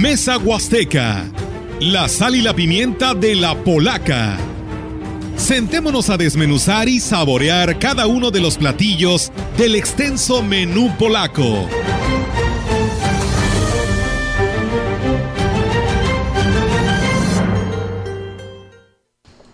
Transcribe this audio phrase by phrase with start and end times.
[0.00, 1.26] Mesa Huasteca,
[1.78, 4.38] la sal y la pimienta de la polaca.
[5.36, 11.68] Sentémonos a desmenuzar y saborear cada uno de los platillos del extenso menú polaco.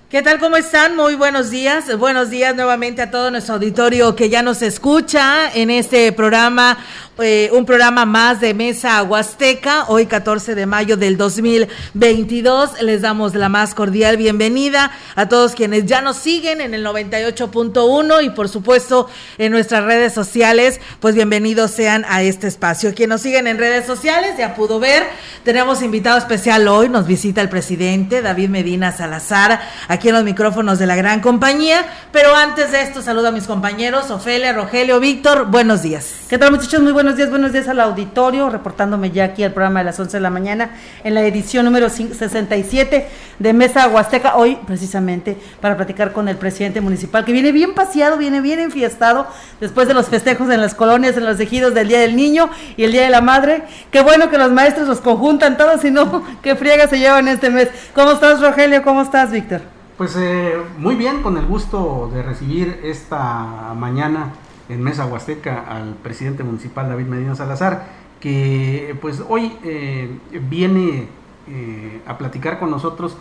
[0.08, 0.38] ¿Qué tal?
[0.38, 0.94] ¿Cómo están?
[0.96, 1.98] Muy buenos días.
[1.98, 6.78] Buenos días nuevamente a todo nuestro auditorio que ya nos escucha en este programa
[7.18, 12.82] eh, un programa más de Mesa Huasteca, hoy 14 de mayo del 2022.
[12.82, 18.22] Les damos la más cordial bienvenida a todos quienes ya nos siguen en el 98.1
[18.22, 22.94] y por supuesto en nuestras redes sociales, pues bienvenidos sean a este espacio.
[22.94, 25.04] Quienes nos siguen en redes sociales, ya pudo ver,
[25.42, 30.78] tenemos invitado especial hoy, nos visita el presidente David Medina Salazar, aquí en los micrófonos
[30.78, 35.46] de la gran compañía, pero antes de esto saludo a mis compañeros, Ofelia, Rogelio, Víctor,
[35.46, 36.12] buenos días.
[36.28, 36.80] ¿Qué tal muchachos?
[36.80, 40.00] Muy buenos buenos días, buenos días al auditorio, reportándome ya aquí al programa de las
[40.00, 40.70] 11 de la mañana
[41.04, 46.80] en la edición número 67 de Mesa Huasteca, hoy precisamente para platicar con el presidente
[46.80, 49.28] municipal, que viene bien paseado, viene bien enfiestado
[49.60, 52.82] después de los festejos en las colonias, en los ejidos del Día del Niño y
[52.82, 53.62] el Día de la Madre.
[53.92, 57.50] Qué bueno que los maestros los conjuntan todos, si no, qué friega se llevan este
[57.50, 57.68] mes.
[57.94, 58.82] ¿Cómo estás, Rogelio?
[58.82, 59.60] ¿Cómo estás, Víctor?
[59.96, 64.32] Pues eh, muy bien, con el gusto de recibir esta mañana
[64.68, 67.86] en Mesa Huasteca al presidente municipal David Medina Salazar,
[68.20, 71.08] que pues hoy eh, viene
[71.48, 73.16] eh, a platicar con nosotros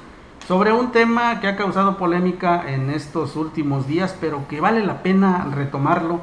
[0.48, 5.02] sobre un tema que ha causado polémica en estos últimos días, pero que vale la
[5.04, 6.20] pena retomarlo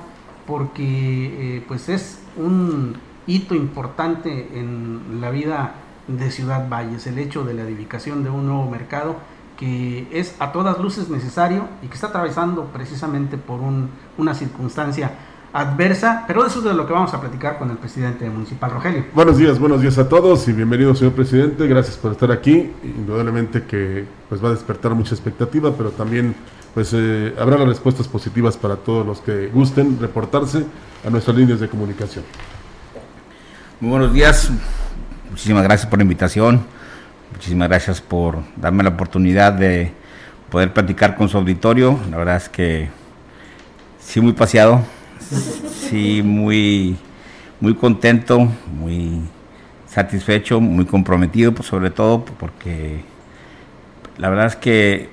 [0.47, 5.75] porque eh, pues es un hito importante en la vida
[6.09, 9.17] de Ciudad Valles, el hecho de la edificación de un nuevo mercado
[9.63, 13.61] que es a todas luces necesario y que está atravesando precisamente por
[14.19, 15.13] una circunstancia
[15.53, 19.05] adversa, pero eso es de lo que vamos a platicar con el presidente municipal, Rogelio.
[19.15, 21.69] Buenos días, buenos días a todos y bienvenido, señor presidente.
[21.69, 22.73] Gracias por estar aquí.
[22.83, 26.35] Indudablemente que pues va a despertar mucha expectativa, pero también
[26.75, 30.65] pues eh, habrá las respuestas positivas para todos los que gusten reportarse
[31.07, 32.25] a nuestras líneas de comunicación.
[33.79, 34.51] Muy buenos días,
[35.31, 36.82] muchísimas gracias por la invitación
[37.33, 39.93] Muchísimas gracias por darme la oportunidad de
[40.51, 41.99] poder platicar con su auditorio.
[42.11, 42.91] La verdad es que
[43.99, 44.83] sí muy paseado,
[45.91, 46.97] sí muy,
[47.59, 48.49] muy contento,
[48.79, 49.23] muy
[49.89, 53.03] satisfecho, muy comprometido, pues sobre todo porque
[54.19, 55.09] la verdad es que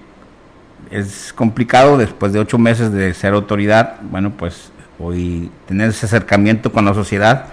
[0.91, 6.71] es complicado después de ocho meses de ser autoridad, bueno, pues hoy tener ese acercamiento
[6.71, 7.45] con la sociedad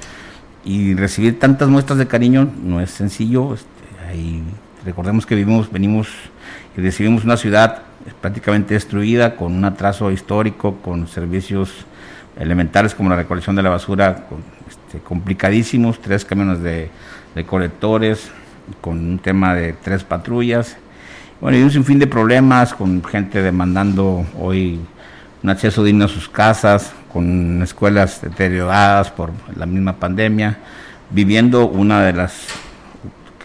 [0.64, 3.56] y recibir tantas muestras de cariño no es sencillo.
[4.06, 4.42] Hay
[4.86, 6.06] Recordemos que vivimos, venimos
[6.76, 7.82] y recibimos una ciudad
[8.20, 11.84] prácticamente destruida, con un atraso histórico, con servicios
[12.38, 14.26] elementales como la recolección de la basura
[14.68, 16.88] este, complicadísimos, tres camiones de,
[17.46, 18.30] colectores,
[18.80, 20.76] con un tema de tres patrullas,
[21.40, 24.78] bueno, y un sinfín de problemas, con gente demandando hoy
[25.42, 30.58] un acceso digno a sus casas, con escuelas deterioradas por la misma pandemia,
[31.10, 32.65] viviendo una de las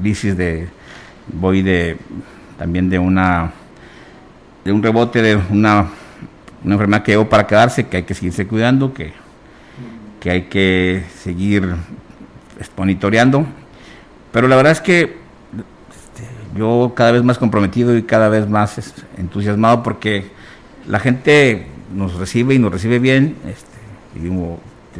[0.01, 0.67] crisis de
[1.33, 1.97] voy de
[2.57, 3.53] también de una
[4.63, 5.87] de un rebote de una,
[6.63, 9.13] una enfermedad que llegó para quedarse, que hay que seguirse cuidando, que,
[10.19, 11.75] que hay que seguir
[12.77, 13.45] monitoreando.
[14.31, 18.93] Pero la verdad es que este, yo cada vez más comprometido y cada vez más
[19.17, 20.25] entusiasmado porque
[20.87, 23.35] la gente nos recibe y nos recibe bien.
[23.47, 23.71] Este,
[24.15, 24.29] y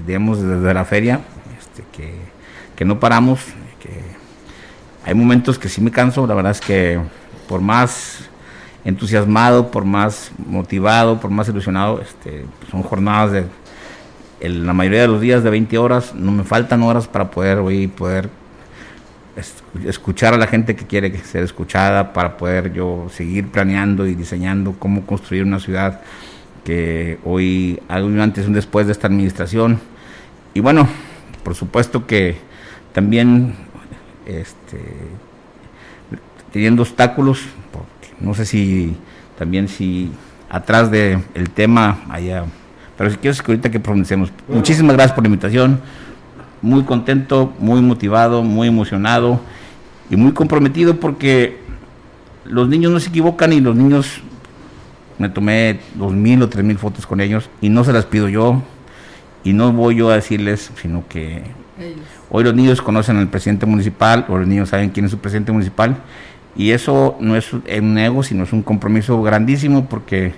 [0.05, 1.19] digamos desde la feria
[1.59, 2.13] este, que,
[2.75, 3.41] que no paramos,
[5.05, 6.99] hay momentos que sí me canso, la verdad es que
[7.47, 8.29] por más
[8.85, 13.45] entusiasmado, por más motivado, por más ilusionado, este, son jornadas de
[14.49, 17.87] la mayoría de los días de 20 horas, no me faltan horas para poder hoy
[17.87, 18.29] poder
[19.85, 24.75] escuchar a la gente que quiere ser escuchada, para poder yo seguir planeando y diseñando
[24.77, 26.01] cómo construir una ciudad
[26.65, 29.79] que hoy hay un antes y un después de esta administración.
[30.53, 30.87] Y bueno,
[31.43, 32.37] por supuesto que
[32.93, 33.55] también
[34.39, 34.79] este,
[36.51, 37.41] teniendo obstáculos,
[38.19, 38.95] no sé si
[39.37, 40.11] también si
[40.49, 42.45] atrás del el tema haya,
[42.97, 44.31] pero si quieres que ahorita que pronunciemos.
[44.47, 45.81] Muchísimas gracias por la invitación,
[46.61, 49.39] muy contento, muy motivado, muy emocionado
[50.09, 51.59] y muy comprometido porque
[52.45, 54.21] los niños no se equivocan y los niños
[55.17, 58.27] me tomé dos mil o tres mil fotos con ellos y no se las pido
[58.27, 58.61] yo
[59.43, 61.43] y no voy yo a decirles, sino que
[62.31, 65.51] Hoy los niños conocen al presidente municipal, o los niños saben quién es su presidente
[65.51, 65.97] municipal,
[66.55, 70.33] y eso no es un ego, sino es un compromiso grandísimo porque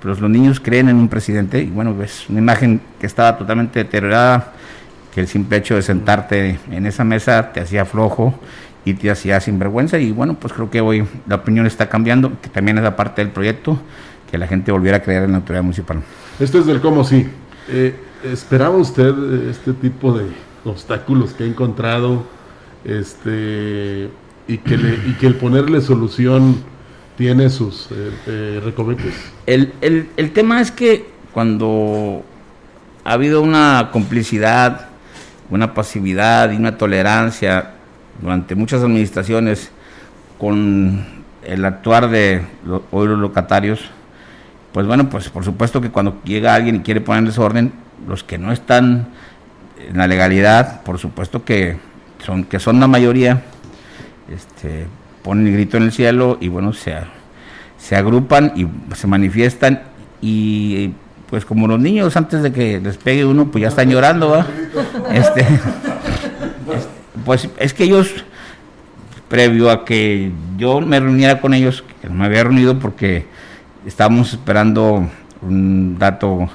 [0.00, 3.78] pues, los niños creen en un presidente, y bueno, es una imagen que estaba totalmente
[3.78, 4.52] deteriorada,
[5.14, 8.34] que el simple hecho de sentarte en esa mesa te hacía flojo,
[8.84, 12.48] y te hacía sinvergüenza y bueno, pues creo que hoy la opinión está cambiando, que
[12.48, 13.78] también es la parte del proyecto,
[14.30, 16.02] que la gente volviera a creer en la autoridad municipal.
[16.40, 17.28] Esto es del cómo sí.
[17.68, 19.14] Eh, ¿Esperaba usted
[19.48, 20.26] este tipo de
[20.64, 22.24] obstáculos que ha encontrado
[22.84, 24.10] este
[24.48, 26.56] y que, y que el ponerle solución
[27.16, 29.12] tiene sus eh, eh?
[29.46, 32.24] El, el, el tema es que cuando
[33.04, 34.88] ha habido una complicidad,
[35.50, 37.72] una pasividad y una tolerancia
[38.20, 39.70] durante muchas administraciones
[40.38, 43.80] con el actuar de los, hoy los locatarios,
[44.72, 47.72] pues bueno, pues por supuesto que cuando llega alguien y quiere poner desorden,
[48.08, 49.08] los que no están
[49.88, 51.76] en la legalidad, por supuesto que
[52.24, 53.42] son, que son la mayoría,
[54.32, 54.86] este,
[55.22, 56.96] ponen el grito en el cielo y bueno, se,
[57.78, 59.82] se agrupan y se manifiestan
[60.20, 60.92] y
[61.28, 64.44] pues como los niños antes de que les pegue uno, pues ya están llorando,
[65.12, 65.46] Este,
[67.24, 68.24] pues es que ellos,
[69.28, 73.24] previo a que yo me reuniera con ellos, que no me había reunido porque
[73.86, 75.08] estábamos esperando
[75.40, 76.50] un dato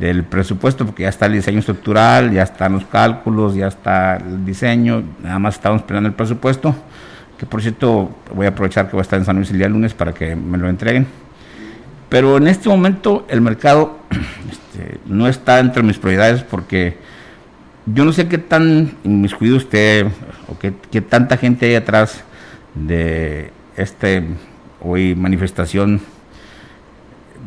[0.00, 4.46] del presupuesto, porque ya está el diseño estructural, ya están los cálculos, ya está el
[4.46, 6.74] diseño, nada más estamos esperando el presupuesto,
[7.38, 9.68] que por cierto voy a aprovechar que voy a estar en San Luis el día
[9.68, 11.06] lunes para que me lo entreguen.
[12.08, 13.98] Pero en este momento el mercado
[14.50, 16.96] este, no está entre mis prioridades porque
[17.84, 20.06] yo no sé qué tan inmiscuido usted
[20.48, 22.24] o qué, tanta gente hay atrás
[22.74, 24.24] de este
[24.80, 26.00] hoy manifestación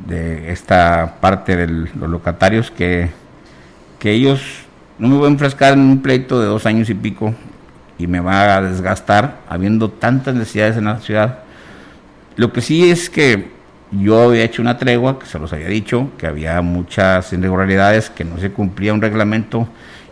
[0.06, 3.10] de esta parte de los locatarios que,
[4.00, 4.42] que ellos
[5.00, 7.34] no me voy a enfrascar en un pleito de dos años y pico
[7.98, 11.40] y me va a desgastar habiendo tantas necesidades en la ciudad.
[12.36, 13.52] Lo que sí es que
[13.92, 18.24] yo había hecho una tregua, que se los había dicho, que había muchas irregularidades, que
[18.24, 19.68] no se cumplía un reglamento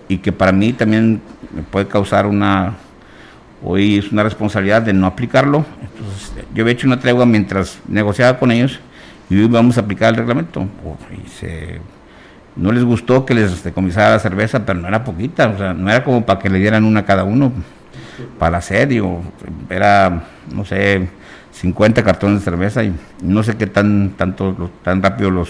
[0.07, 1.21] y que para mí también
[1.53, 2.75] me puede causar una,
[3.63, 5.65] hoy es una responsabilidad de no aplicarlo.
[5.81, 8.79] Entonces, yo había hecho una tregua mientras negociaba con ellos
[9.31, 10.67] y hoy vamos a aplicar el reglamento.
[12.57, 15.89] no les gustó que les decomisara la cerveza, pero no era poquita, o sea, no
[15.89, 17.53] era como para que le dieran una a cada uno
[18.37, 19.21] para serio,
[19.69, 21.07] era, no sé,
[21.53, 25.49] 50 cartones de cerveza y no sé qué tan tanto tan rápido los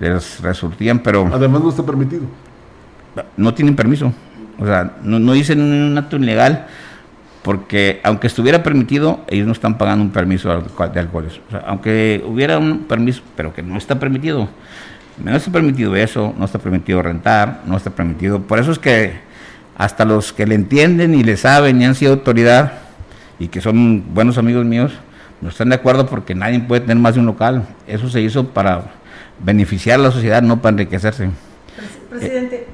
[0.00, 2.22] les resurtían, pero además no está permitido.
[3.36, 4.12] No tienen permiso.
[4.58, 6.66] O sea, no, no dicen un acto ilegal
[7.42, 11.40] porque aunque estuviera permitido, ellos no están pagando un permiso de alcoholes.
[11.48, 14.48] O sea, aunque hubiera un permiso, pero que no está permitido.
[15.22, 18.40] No está permitido eso, no está permitido rentar, no está permitido.
[18.40, 19.20] Por eso es que
[19.76, 22.72] hasta los que le entienden y le saben y han sido autoridad
[23.38, 24.92] y que son buenos amigos míos,
[25.40, 27.66] no están de acuerdo porque nadie puede tener más de un local.
[27.86, 28.84] Eso se hizo para
[29.42, 31.30] beneficiar a la sociedad, no para enriquecerse.
[32.10, 32.66] Presidente,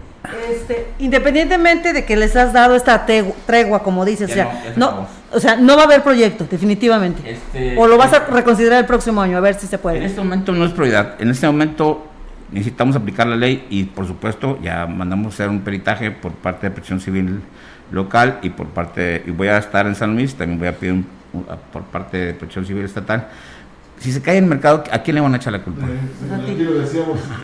[0.57, 3.07] este, independientemente de que les has dado esta
[3.47, 7.31] tregua, como dices, o sea, no, o sea, no va a haber proyecto, definitivamente.
[7.31, 9.99] Este, o lo vas a este, reconsiderar el próximo año, a ver si se puede.
[9.99, 11.15] En este momento no es prioridad.
[11.21, 12.07] En este momento
[12.51, 16.69] necesitamos aplicar la ley y, por supuesto, ya mandamos a hacer un peritaje por parte
[16.69, 17.41] de Presión Civil
[17.91, 20.93] local y por parte, y voy a estar en San Luis, también voy a pedir
[20.95, 21.17] un
[21.73, 23.29] por parte de Protección Civil Estatal.
[23.99, 25.87] Si se cae en el mercado, ¿a quién le van a echar la culpa?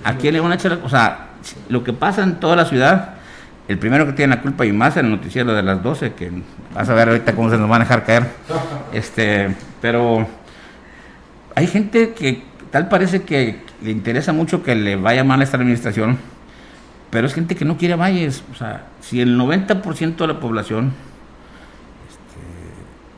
[0.05, 0.87] ¿A quién le van a echar la culpa?
[0.87, 1.29] O sea,
[1.69, 3.15] lo que pasa en toda la ciudad,
[3.69, 6.31] el primero que tiene la culpa y más en el noticiero de las 12, que
[6.75, 8.27] vas a ver ahorita cómo se nos van a dejar caer.
[8.93, 10.27] Este, pero
[11.55, 15.57] hay gente que tal parece que le interesa mucho que le vaya mal a esta
[15.57, 16.19] administración,
[17.11, 18.43] pero es gente que no quiere valles.
[18.53, 20.93] O sea, si el 90% de la población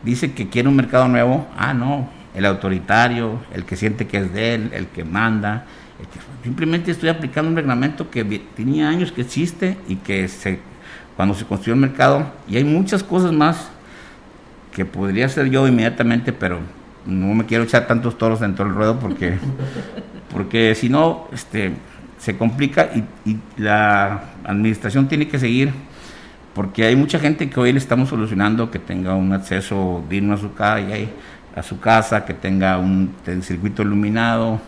[0.02, 4.32] dice que quiere un mercado nuevo, ah, no, el autoritario, el que siente que es
[4.32, 5.64] de él, el que manda.
[6.42, 8.24] Simplemente estoy aplicando un reglamento que
[8.56, 10.60] tenía años que existe y que se,
[11.16, 13.68] cuando se construyó el mercado, y hay muchas cosas más
[14.72, 16.58] que podría hacer yo inmediatamente, pero
[17.06, 19.38] no me quiero echar tantos toros dentro del ruedo porque,
[20.32, 21.72] porque si no, este,
[22.18, 25.72] se complica y, y la administración tiene que seguir
[26.54, 30.38] porque hay mucha gente que hoy le estamos solucionando que tenga un acceso digno a
[30.38, 31.08] su, calle,
[31.54, 34.60] a su casa, que tenga un circuito iluminado,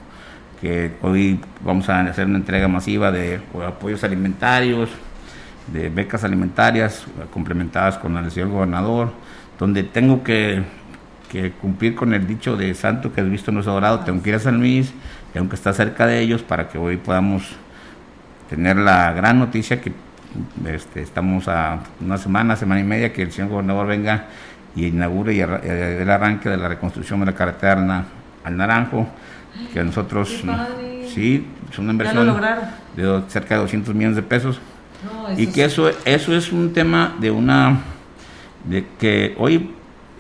[0.60, 4.90] que hoy vamos a hacer una entrega masiva de apoyos alimentarios,
[5.66, 9.12] de becas alimentarias complementadas con el señor gobernador,
[9.58, 10.62] donde tengo que,
[11.60, 14.36] cumplir con el dicho de santo que has visto no es adorado, tengo que ir
[14.36, 14.94] a San Luis,
[15.34, 17.56] tengo que estar cerca de ellos para que hoy podamos
[18.48, 19.92] tener la gran noticia que
[20.66, 24.26] este, estamos a una semana, semana y media que el señor gobernador venga
[24.74, 28.04] y inaugure y el arranque de la reconstrucción de la carretera
[28.44, 29.08] al Naranjo,
[29.72, 30.42] que nosotros,
[31.08, 32.26] sí, es una inversión
[32.96, 34.60] de cerca de 200 millones de pesos.
[35.36, 37.80] y que eso, eso es un tema de una
[38.64, 39.70] de que hoy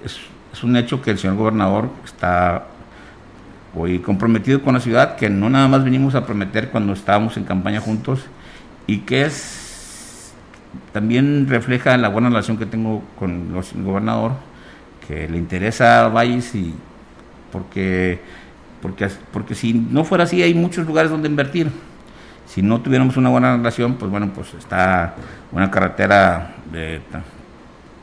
[0.04, 0.18] es,
[0.52, 2.66] es un hecho que el señor gobernador está
[3.74, 7.44] hoy comprometido con la ciudad, que no nada más venimos a prometer cuando estábamos en
[7.44, 8.20] campaña juntos
[8.86, 10.32] y que es
[10.92, 14.32] también refleja la buena relación que tengo con los- el gobernador,
[15.06, 16.74] que le interesa Valles y
[17.52, 18.20] porque,
[18.80, 21.70] porque, porque si no fuera así hay muchos lugares donde invertir.
[22.46, 25.14] Si no tuviéramos una buena relación, pues bueno, pues está
[25.52, 27.00] una carretera de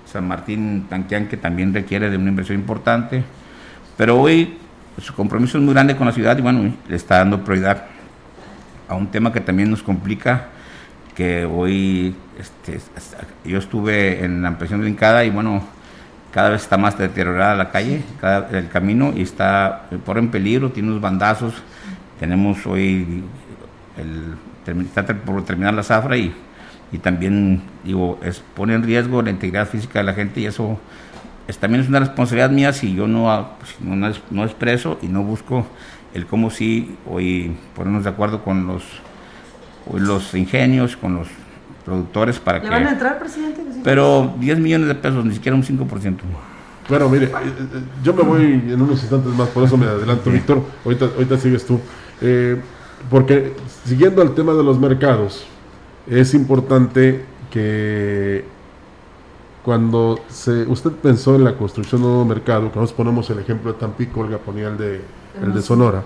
[0.06, 3.24] San Martín Tanquián que también requiere de una inversión importante.
[3.98, 4.58] Pero hoy
[4.96, 7.86] pues, su compromiso es muy grande con la ciudad y bueno, le está dando prioridad
[8.88, 10.50] a un tema que también nos complica,
[11.16, 12.80] que hoy este,
[13.46, 15.64] yo estuve en la ampliación de Incada y bueno,
[16.34, 20.30] cada vez está más deteriorada la calle, cada- el camino y está eh, por en
[20.30, 21.54] peligro, tiene unos bandazos.
[22.20, 23.24] Tenemos hoy
[23.98, 26.34] el, está por terminar la zafra y,
[26.92, 30.80] y también digo, es, pone en riesgo la integridad física de la gente y eso
[31.48, 34.98] es, también es una responsabilidad mía si yo no, pues, no, no es- no expreso
[35.02, 35.68] y no busco
[36.14, 38.84] el cómo sí hoy ponernos de acuerdo con los,
[39.94, 41.28] los ingenios, con los
[41.86, 42.70] productores para ¿Le que...
[42.70, 43.62] van a entrar, presidente?
[43.74, 43.82] Sí.
[43.84, 46.18] Pero 10 millones de pesos, ni siquiera un 5%.
[46.90, 50.30] Bueno, mire, eh, eh, yo me voy en unos instantes más, por eso me adelanto,
[50.30, 50.62] Víctor.
[50.84, 51.80] Ahorita, ahorita sigues tú.
[52.22, 52.60] Eh,
[53.10, 53.54] porque
[53.86, 55.46] siguiendo al tema de los mercados,
[56.08, 58.44] es importante que
[59.64, 63.40] cuando se, usted pensó en la construcción de un nuevo mercado, que nos ponemos el
[63.40, 65.02] ejemplo de Tampico, Olga ponía el de,
[65.42, 66.04] el de Sonora,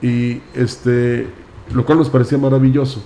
[0.00, 1.28] y este,
[1.74, 3.02] lo cual nos parecía maravilloso,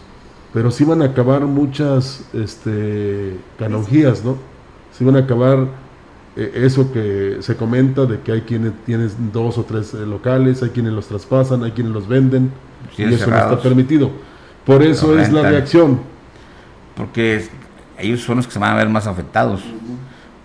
[0.54, 4.38] pero sí van a acabar muchas este, canonjías, ¿no?
[4.96, 5.66] Sí van a acabar
[6.36, 10.62] eh, eso que se comenta de que hay quienes tienen dos o tres eh, locales,
[10.62, 12.52] hay quienes los traspasan, hay quienes los venden,
[12.96, 14.12] y eso no está permitido.
[14.64, 16.00] Por eso es la reacción.
[16.96, 17.44] porque
[17.98, 19.60] ellos son los que se van a ver más afectados,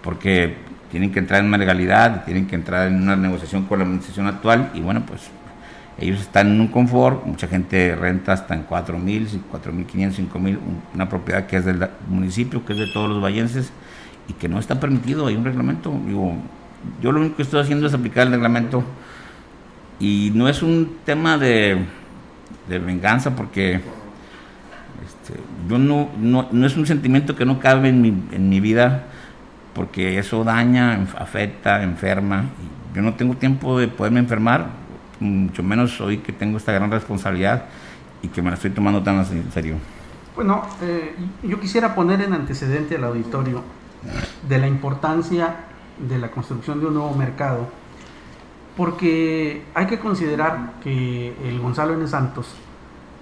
[0.03, 0.57] porque
[0.89, 4.25] tienen que entrar en una legalidad, tienen que entrar en una negociación con la administración
[4.25, 5.29] actual y bueno, pues
[5.99, 10.15] ellos están en un confort, mucha gente renta hasta en 4 mil, 4 mil 500,
[10.15, 10.59] 5 mil,
[10.93, 13.71] una propiedad que es del municipio, que es de todos los vallenses
[14.27, 16.33] y que no está permitido, hay un reglamento, digo,
[17.01, 18.83] yo lo único que estoy haciendo es aplicar el reglamento
[19.99, 21.77] y no es un tema de,
[22.67, 23.75] de venganza porque
[25.05, 25.39] este,
[25.69, 29.03] yo no, no, no es un sentimiento que no cabe en mi, en mi vida
[29.73, 32.45] porque eso daña, afecta, enferma.
[32.93, 34.67] Yo no tengo tiempo de poderme enfermar,
[35.19, 37.65] mucho menos hoy que tengo esta gran responsabilidad
[38.21, 39.75] y que me la estoy tomando tan en serio.
[40.35, 43.61] Bueno, eh, yo quisiera poner en antecedente al auditorio
[44.47, 45.55] de la importancia
[45.97, 47.67] de la construcción de un nuevo mercado,
[48.77, 52.07] porque hay que considerar que el Gonzalo N.
[52.07, 52.55] Santos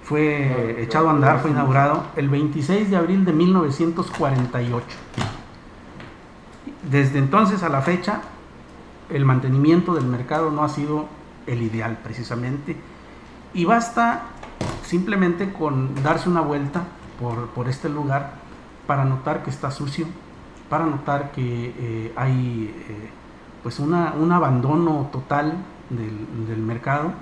[0.04, 4.86] fue echado a andar, fue inaugurado el 26 de abril de 1948.
[6.90, 8.20] Desde entonces a la fecha,
[9.10, 11.08] el mantenimiento del mercado no ha sido
[11.48, 12.76] el ideal precisamente,
[13.54, 14.26] y basta
[14.84, 16.82] simplemente con darse una vuelta
[17.20, 18.32] por, por este lugar
[18.86, 20.06] para notar que está sucio,
[20.68, 23.10] para notar que eh, hay eh,
[23.62, 25.54] pues una, un abandono total
[25.90, 27.12] del, del mercado,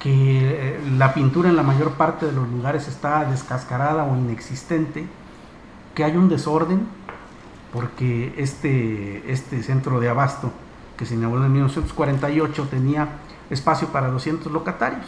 [0.00, 5.06] que eh, la pintura en la mayor parte de los lugares está descascarada o inexistente,
[5.94, 6.86] que hay un desorden,
[7.72, 10.52] porque este, este centro de abasto
[10.96, 13.08] que se inauguró en 1948 tenía
[13.50, 15.06] espacio para 200 locatarios.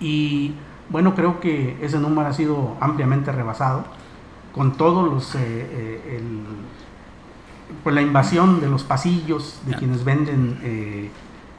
[0.00, 0.52] Y
[0.90, 3.84] bueno, creo que ese número ha sido ampliamente rebasado
[4.54, 6.40] con todos los eh, eh, el,
[7.84, 11.10] pues la invasión de los pasillos de quienes venden eh,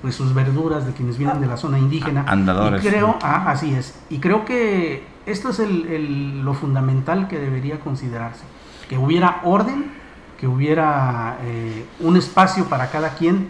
[0.01, 2.23] pues sus verduras, de quienes vienen de la zona indígena.
[2.27, 2.83] Andadores.
[2.83, 3.99] Y creo, ah, así es.
[4.09, 8.43] Y creo que esto es el- el- lo fundamental que debería considerarse.
[8.89, 9.91] Que hubiera orden,
[10.39, 13.47] que hubiera eh, un espacio para cada quien,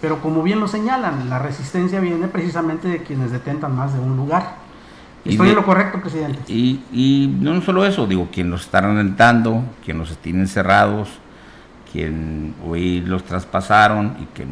[0.00, 4.16] pero como bien lo señalan, la resistencia viene precisamente de quienes detentan más de un
[4.16, 4.54] lugar.
[5.24, 6.38] Y ¿Estoy de- en lo correcto, presidente?
[6.48, 11.10] Y, y no solo eso, digo, quien los está rentando, quien los tienen cerrados,
[11.92, 14.46] quien hoy los traspasaron y que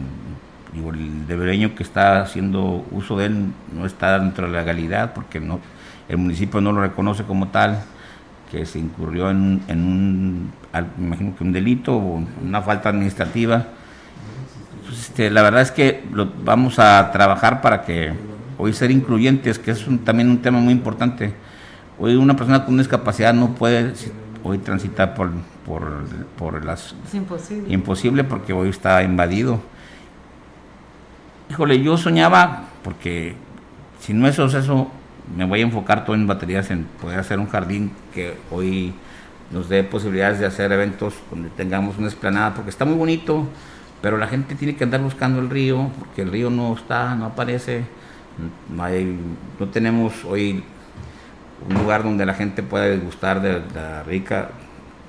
[0.75, 5.15] digo, el debereño que está haciendo uso de él no está dentro de la legalidad
[5.15, 5.61] porque no,
[6.09, 7.83] el municipio no lo reconoce como tal,
[8.51, 10.53] que se incurrió en, en un,
[10.99, 13.67] imagino que un delito o una falta administrativa.
[14.87, 18.13] Pues, este, la verdad es que lo, vamos a trabajar para que
[18.57, 21.35] hoy ser incluyentes, que es un- también un tema muy importante.
[21.99, 23.93] Hoy una persona con discapacidad no puede
[24.45, 25.31] hoy transitar por,
[25.67, 26.05] por,
[26.39, 26.95] por las...
[27.07, 27.73] Es imposible.
[27.75, 29.61] Imposible porque hoy está invadido.
[31.51, 33.35] Híjole, yo soñaba, porque
[34.01, 34.91] si no es eso,
[35.37, 38.95] me voy a enfocar todo en baterías, en poder hacer un jardín que hoy
[39.51, 43.47] nos dé posibilidades de hacer eventos donde tengamos una esplanada, porque está muy bonito,
[44.03, 47.27] pero la gente tiene que andar buscando el río, porque el río no está, no
[47.27, 47.85] aparece,
[48.75, 49.19] no, hay,
[49.59, 50.63] no tenemos hoy
[51.69, 54.51] un lugar donde la gente pueda degustar de la rica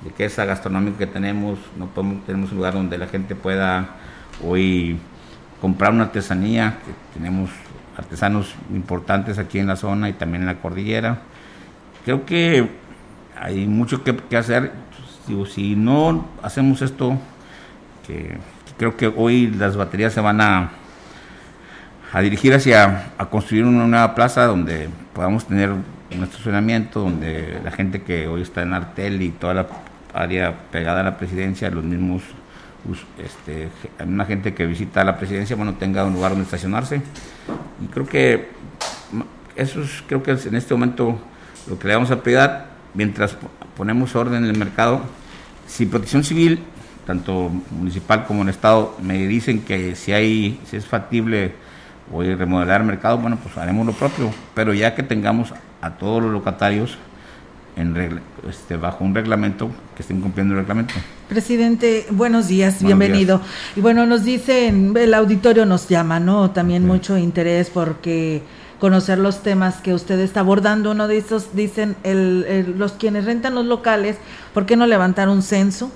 [0.04, 3.96] riqueza gastronómica que tenemos, no podemos, tenemos un lugar donde la gente pueda
[4.44, 4.98] hoy
[5.60, 7.50] comprar una artesanía, que tenemos
[7.96, 11.18] artesanos importantes aquí en la zona y también en la cordillera.
[12.04, 12.68] Creo que
[13.38, 14.72] hay mucho que, hacer.
[15.26, 17.18] Digo, si no hacemos esto,
[18.06, 18.38] que,
[18.78, 20.70] creo que hoy las baterías se van a,
[22.12, 27.70] a dirigir hacia a construir una nueva plaza donde podamos tener un estacionamiento, donde la
[27.70, 29.66] gente que hoy está en Artel y toda la
[30.14, 32.22] área pegada a la presidencia, los mismos
[33.18, 33.68] este,
[34.04, 37.02] una gente que visita la presidencia, bueno, tenga un lugar donde estacionarse.
[37.82, 38.48] Y creo que
[39.56, 41.18] eso es, creo que en este momento
[41.68, 42.48] lo que le vamos a pedir,
[42.94, 43.36] mientras
[43.76, 45.02] ponemos orden en el mercado,
[45.66, 46.60] si Protección Civil,
[47.06, 51.52] tanto municipal como en Estado, me dicen que si hay, si es factible
[52.12, 56.22] a remodelar el mercado, bueno, pues haremos lo propio, pero ya que tengamos a todos
[56.22, 56.98] los locatarios
[58.48, 60.94] este, bajo un reglamento que estén cumpliendo el reglamento.
[61.30, 63.40] Presidente, buenos días, bienvenido.
[63.76, 66.50] Y bueno, nos dicen, el auditorio nos llama, ¿no?
[66.50, 68.42] También mucho interés porque
[68.80, 70.90] conocer los temas que usted está abordando.
[70.90, 74.16] Uno de esos dicen, el, los quienes rentan los locales,
[74.52, 75.92] ¿por qué no levantar un censo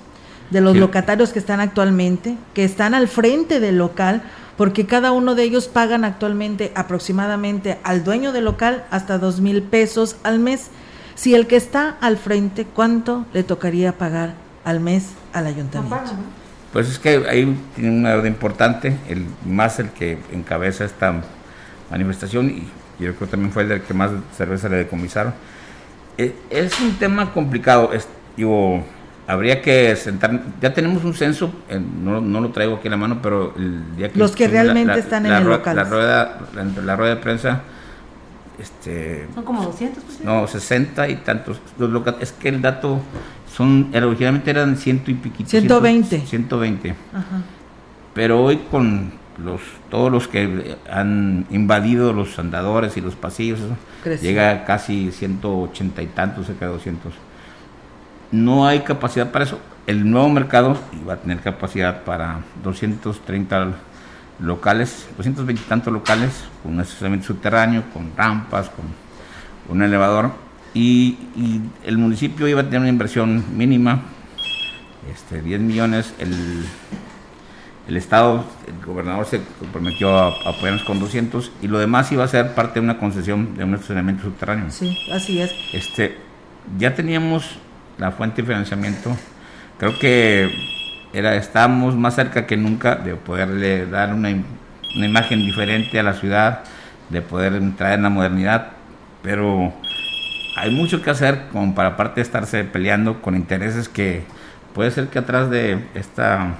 [0.51, 4.23] de los locatarios que están actualmente, que están al frente del local?
[4.55, 9.61] porque cada uno de ellos pagan actualmente aproximadamente al dueño del local hasta dos mil
[9.61, 10.69] pesos al mes
[11.13, 16.11] si el que está al frente, ¿cuánto le tocaría pagar al mes al ayuntamiento?
[16.73, 21.21] Pues es que ahí tiene una deuda importante, el, más el que encabeza esta
[21.89, 22.67] manifestación y
[22.99, 25.33] yo creo que también fue el que más cerveza le decomisaron.
[26.17, 28.83] Eh, es un tema complicado, es, digo,
[29.27, 33.19] habría que sentar, ya tenemos un censo, eh, no, lo traigo aquí en la mano,
[33.21, 34.19] pero el día que...
[34.19, 35.75] Los que realmente están en el local.
[35.75, 36.39] La rueda,
[36.83, 37.61] la rueda de prensa
[38.59, 41.59] este, son como 200 no 60 y tantos
[42.21, 43.01] es que el dato
[43.55, 46.95] son originalmente eran ciento y piquito 120 120
[48.13, 53.59] pero hoy con los todos los que han invadido los andadores y los pasillos
[54.21, 57.13] llega a casi 180 y tantos cerca de 200
[58.31, 59.59] no hay capacidad para eso.
[59.87, 63.73] El nuevo mercado va a tener capacidad para 230
[64.39, 68.85] locales, 220 y tantos locales, con un estacionamiento subterráneo, con rampas, con
[69.69, 70.31] un elevador,
[70.75, 71.17] y,
[71.85, 74.01] el municipio iba a tener una inversión mínima,
[75.11, 76.65] este, 10 millones, el,
[77.87, 82.27] el Estado, el gobernador se comprometió a, apoyarnos con 200 y lo demás iba a
[82.27, 84.69] ser parte de una concesión de un estacionamiento subterráneo.
[84.69, 85.55] Sí, así es.
[85.71, 86.17] Este,
[86.77, 87.57] ya teníamos
[87.97, 89.15] la fuente de financiamiento,
[89.79, 90.51] creo que
[91.13, 96.15] era, estábamos más cerca que nunca de poderle dar una, una imagen diferente a la
[96.15, 96.63] ciudad,
[97.09, 98.71] de poder traer la modernidad,
[99.21, 99.73] pero
[100.55, 104.23] hay mucho que hacer como para aparte de estarse peleando con intereses que
[104.73, 106.55] puede ser que atrás de esta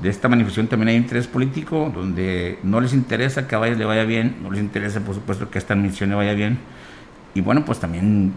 [0.00, 3.84] de esta manifestación también hay interés político donde no les interesa que a Valles le
[3.84, 6.58] vaya bien, no les interesa por supuesto que esta admisión le vaya bien.
[7.34, 8.32] Y bueno pues también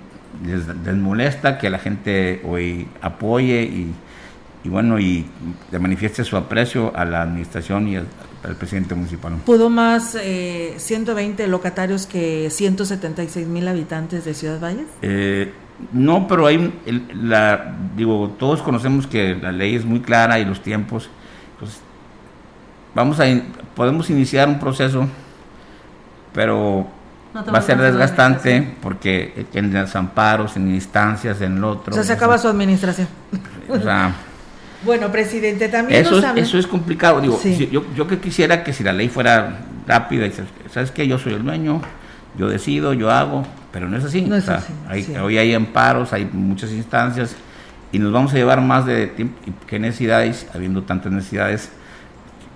[0.45, 5.27] les, les molesta que la gente hoy apoye y bueno, y
[5.71, 7.97] le manifieste su aprecio a la administración y
[8.47, 9.33] al, presidente municipal.
[9.45, 14.87] ¿Pudo más eh, 120 locatarios que 176 mil habitantes de Ciudad Valles?
[15.01, 15.51] Eh,
[15.91, 16.73] no, pero hay,
[17.13, 21.09] la, digo, todos conocemos que la ley es muy clara y los tiempos.
[21.59, 21.79] Pues,
[22.93, 23.25] vamos a,
[23.75, 25.07] podemos iniciar un proceso,
[26.33, 26.87] pero
[27.35, 31.91] va a ser desgastante porque en los amparos, en instancias, en lo otro.
[31.91, 33.07] O sea, se acaba su administración.
[33.67, 34.13] O sea,
[34.85, 37.19] bueno, presidente, también eso, es, eso es complicado.
[37.19, 40.33] Digo, yo, yo que quisiera que si la ley fuera rápida, y
[40.71, 41.07] ¿sabes qué?
[41.07, 41.81] Yo soy el dueño,
[42.37, 44.29] yo decido, yo hago, pero no es así.
[45.21, 47.35] Hoy hay amparos, hay muchas instancias
[47.91, 49.35] y nos vamos a llevar más de tiempo.
[49.67, 50.47] ¿Qué necesidades?
[50.53, 51.69] Habiendo tantas necesidades,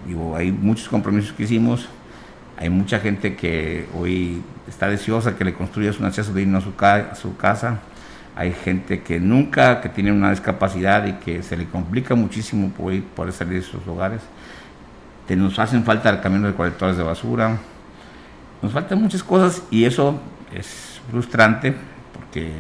[0.08, 1.88] digo, hay muchos compromisos que hicimos,
[2.58, 6.74] hay mucha gente que hoy está deseosa que le construyas un acceso digno a su,
[6.80, 7.80] a su casa
[8.36, 13.04] hay gente que nunca, que tiene una discapacidad y que se le complica muchísimo poder,
[13.34, 14.22] salir de sus hogares.
[15.30, 17.58] nos hacen falta el camión de colectores de basura.
[18.62, 20.20] Nos faltan muchas cosas y eso
[20.54, 21.76] es frustrante
[22.14, 22.54] porque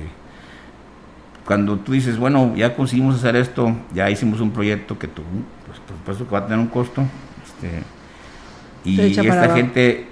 [1.46, 5.24] cuando tú dices, bueno, ya conseguimos hacer esto, ya hicimos un proyecto que tú,
[5.66, 7.04] pues por supuesto que va a tener un costo,
[7.44, 7.84] este,
[8.86, 10.08] y esta gente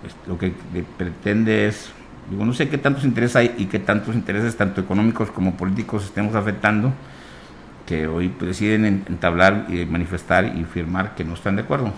[0.00, 0.52] pues, lo que
[0.96, 1.90] pretende es
[2.30, 6.04] Digo, no sé qué tantos intereses hay y qué tantos intereses, tanto económicos como políticos,
[6.04, 6.92] estemos afectando,
[7.86, 11.92] que hoy deciden entablar y manifestar y firmar que no están de acuerdo.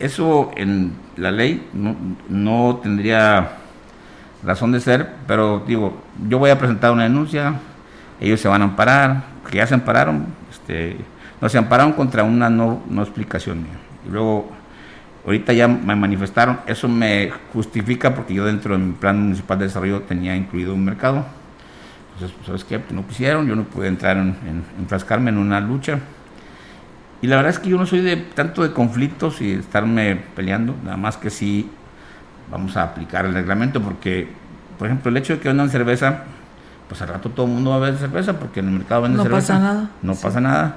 [0.00, 1.94] Eso en la ley no,
[2.28, 3.52] no tendría
[4.42, 7.54] razón de ser, pero digo, yo voy a presentar una denuncia,
[8.20, 10.96] ellos se van a amparar, que ya se ampararon, este,
[11.40, 13.66] no se ampararon contra una no, no explicación.
[14.06, 14.50] Y luego
[15.24, 19.66] Ahorita ya me manifestaron, eso me justifica porque yo dentro de mi plan municipal de
[19.66, 21.24] desarrollo tenía incluido un mercado.
[22.12, 22.78] Entonces, pues, ¿sabes qué?
[22.78, 24.36] Pues, no quisieron, yo no pude entrar en,
[24.78, 25.98] enfrascarme en una lucha.
[27.22, 30.16] Y la verdad es que yo no soy de tanto de conflictos y de estarme
[30.36, 31.70] peleando, nada más que sí
[32.50, 34.28] vamos a aplicar el reglamento porque,
[34.78, 36.24] por ejemplo, el hecho de que vendan cerveza,
[36.86, 39.22] pues al rato todo el mundo va a ver cerveza porque en el mercado venden
[39.22, 39.54] cerveza.
[39.54, 39.90] No pasa nada.
[40.02, 40.76] No pasa nada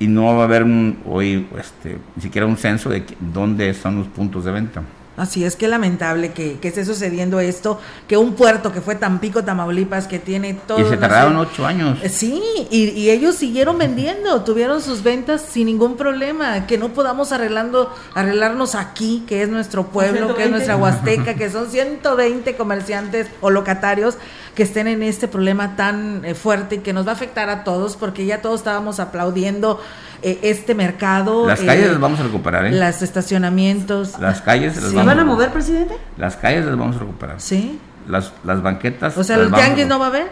[0.00, 3.96] y no va a haber un, hoy este, ni siquiera un censo de dónde están
[3.96, 4.82] los puntos de venta.
[5.20, 9.44] Así es que lamentable que, que, esté sucediendo esto, que un puerto que fue Tampico,
[9.44, 10.80] Tamaulipas, que tiene todo...
[10.80, 11.98] Y se tardaron ocho años.
[12.02, 17.32] Eh, sí, y, ellos siguieron vendiendo, tuvieron sus ventas sin ningún problema, que no podamos
[17.32, 23.26] arreglando, arreglarnos aquí, que es nuestro pueblo, que es nuestra Huasteca, que son 120 comerciantes
[23.42, 24.16] o locatarios
[24.54, 27.64] que estén en este problema tan eh, fuerte y que nos va a afectar a
[27.64, 29.80] todos, porque ya todos estábamos aplaudiendo
[30.22, 31.46] eh, este mercado.
[31.46, 32.72] Las calles las vamos a recuperar, ¿eh?
[32.72, 34.18] Los estacionamientos.
[34.18, 35.96] Las calles las van a mover, presidente?
[36.16, 37.40] Las calles las vamos a recuperar.
[37.40, 37.78] Sí.
[38.08, 39.16] Las, las banquetas.
[39.16, 40.28] O sea, ¿el tianguis no va a haber?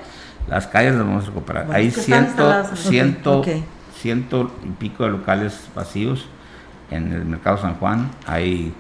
[0.48, 1.68] Las calles las vamos a recuperar.
[1.72, 3.44] Hay ciento, ciento,
[4.00, 6.26] ciento y pico de locales vacíos
[6.90, 8.11] en el mercado San Juan.
[8.26, 8.72] Hay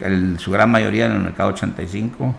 [0.00, 2.34] el, su gran mayoría en el mercado 85.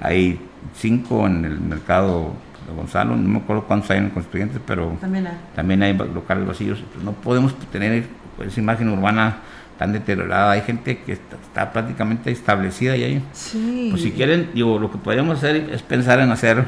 [0.00, 0.40] Hay
[0.74, 2.32] cinco en el mercado
[2.66, 4.96] de Gonzalo, no me acuerdo cuántos hay en Constituyentes, pero
[5.54, 6.82] también hay, locales vacíos.
[7.04, 8.04] no podemos tener
[8.44, 9.38] esa imagen urbana
[9.78, 10.52] tan deteriorada.
[10.52, 13.24] Hay gente que está, prácticamente establecida y ahí.
[13.90, 16.64] Pues si quieren, digo, lo que podríamos hacer es pensar en hacer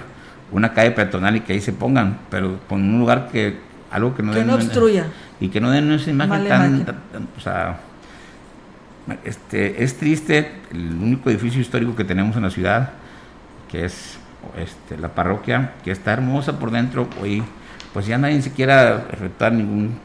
[0.52, 3.58] una calle peatonal y que ahí se pongan, pero con un lugar que,
[3.90, 5.06] algo que no que no obstruya.
[5.40, 7.80] Y que no den esa imagen tan, o sea,
[9.24, 12.90] este, es triste, el único edificio histórico que tenemos en la ciudad,
[13.68, 14.18] que es
[14.56, 17.42] este, la parroquia, que está hermosa por dentro, hoy
[17.92, 19.98] pues ya nadie siquiera efectuar ningún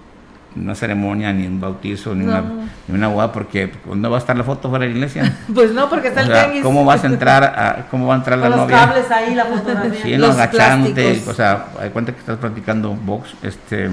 [0.56, 2.44] una ceremonia, ni un bautizo, ni, una,
[2.88, 5.36] ni una boda, porque ¿dónde va a estar la foto fuera de la iglesia?
[5.54, 8.50] pues no, porque está el ¿Cómo vas a entrar, a, cómo va a entrar la
[8.50, 8.78] los novia?
[8.78, 10.02] Los cables ahí, la fotografía.
[10.04, 13.90] Sí, los agachante, o sea, hay cuenta que estás practicando box, este,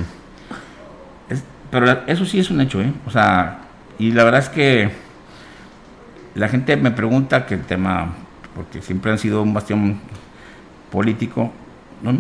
[1.71, 2.93] pero eso sí es un hecho, ¿eh?
[3.07, 3.61] O sea,
[3.99, 4.91] y la verdad es que
[6.35, 8.15] la gente me pregunta que el tema,
[8.61, 9.99] porque siempre han sido un bastión
[10.93, 11.51] político,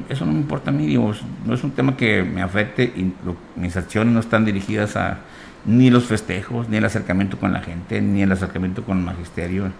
[0.08, 1.12] eso no me importa a mí, digo,
[1.44, 3.12] no es un tema que me afecte y
[3.56, 5.18] mis acciones no están dirigidas a
[5.66, 9.70] ni los festejos, ni el acercamiento con la gente, ni el acercamiento con el magisterio.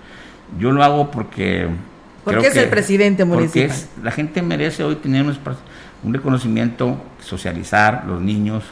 [0.59, 1.67] Yo lo hago porque...
[2.25, 3.69] Porque es el presidente municipal.
[3.69, 5.39] Porque la gente merece hoy tener un,
[6.05, 8.65] un reconocimiento, socializar, los niños,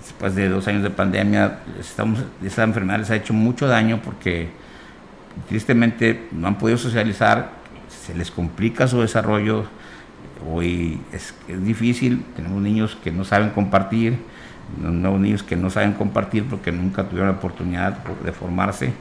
[0.00, 4.48] después de dos años de pandemia, estamos, esa enfermedad les ha hecho mucho daño porque
[5.48, 9.64] tristemente no han podido socializar se les complica su desarrollo,
[10.50, 14.18] hoy es, difícil, tenemos niños que no saben compartir,
[14.80, 18.92] nuevos niños que no saben compartir porque nunca tuvieron la oportunidad de formarse,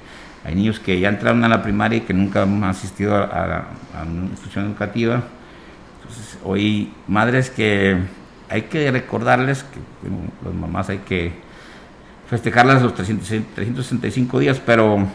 [0.44, 3.68] hay niños que ya entraron a la primaria y que nunca han asistido a,
[4.06, 5.24] una institución educativa,
[6.00, 7.98] entonces hoy madres que
[8.50, 9.80] hay que recordarles que
[10.44, 11.34] las mamás hay que
[12.30, 15.08] festejarlas los 365 días, pero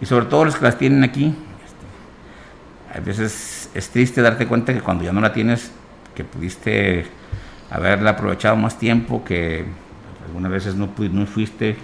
[0.00, 1.34] y sobre todo los que las tienen aquí,
[2.94, 5.70] a veces es triste darte cuenta que cuando ya no la tienes,
[6.14, 7.06] que pudiste
[7.70, 9.64] haberla aprovechado más tiempo, que
[10.26, 11.76] algunas veces no, no fuiste,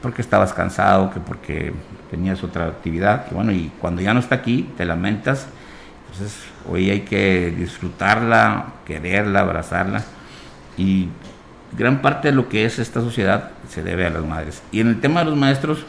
[0.00, 1.72] porque estabas cansado, que porque
[2.10, 5.46] tenías otra actividad, y bueno, y cuando ya no está aquí, te lamentas,
[6.06, 6.38] entonces
[6.70, 10.04] hoy hay que disfrutarla, quererla, abrazarla,
[10.76, 11.08] y
[11.76, 14.62] gran parte de lo que es esta sociedad se debe a las madres.
[14.70, 15.84] Y en el tema de los maestros,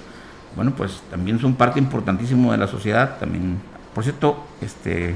[0.57, 3.57] bueno, pues también son parte importantísimo de la sociedad, también
[3.97, 5.15] por cierto, este,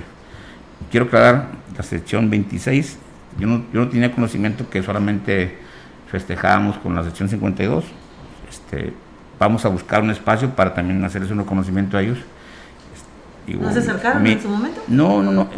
[0.90, 2.98] quiero aclarar la sección 26.
[3.38, 5.56] Yo no, yo no tenía conocimiento que solamente
[6.08, 7.86] festejábamos con la sección 52.
[8.50, 8.92] Este,
[9.38, 12.18] vamos a buscar un espacio para también hacerles un reconocimiento a ellos.
[13.48, 14.82] ¿No se acercaron en su momento?
[14.88, 15.50] No, no, no.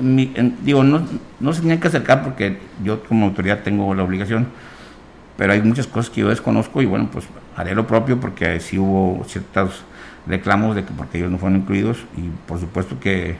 [0.62, 1.08] digo, no,
[1.39, 4.48] no se tenían que acercar porque yo como autoridad tengo la obligación,
[5.38, 8.78] pero hay muchas cosas que yo desconozco y bueno, pues haré lo propio porque sí
[8.78, 9.84] hubo ciertas
[10.26, 13.38] reclamos de que porque ellos no fueron incluidos y por supuesto que,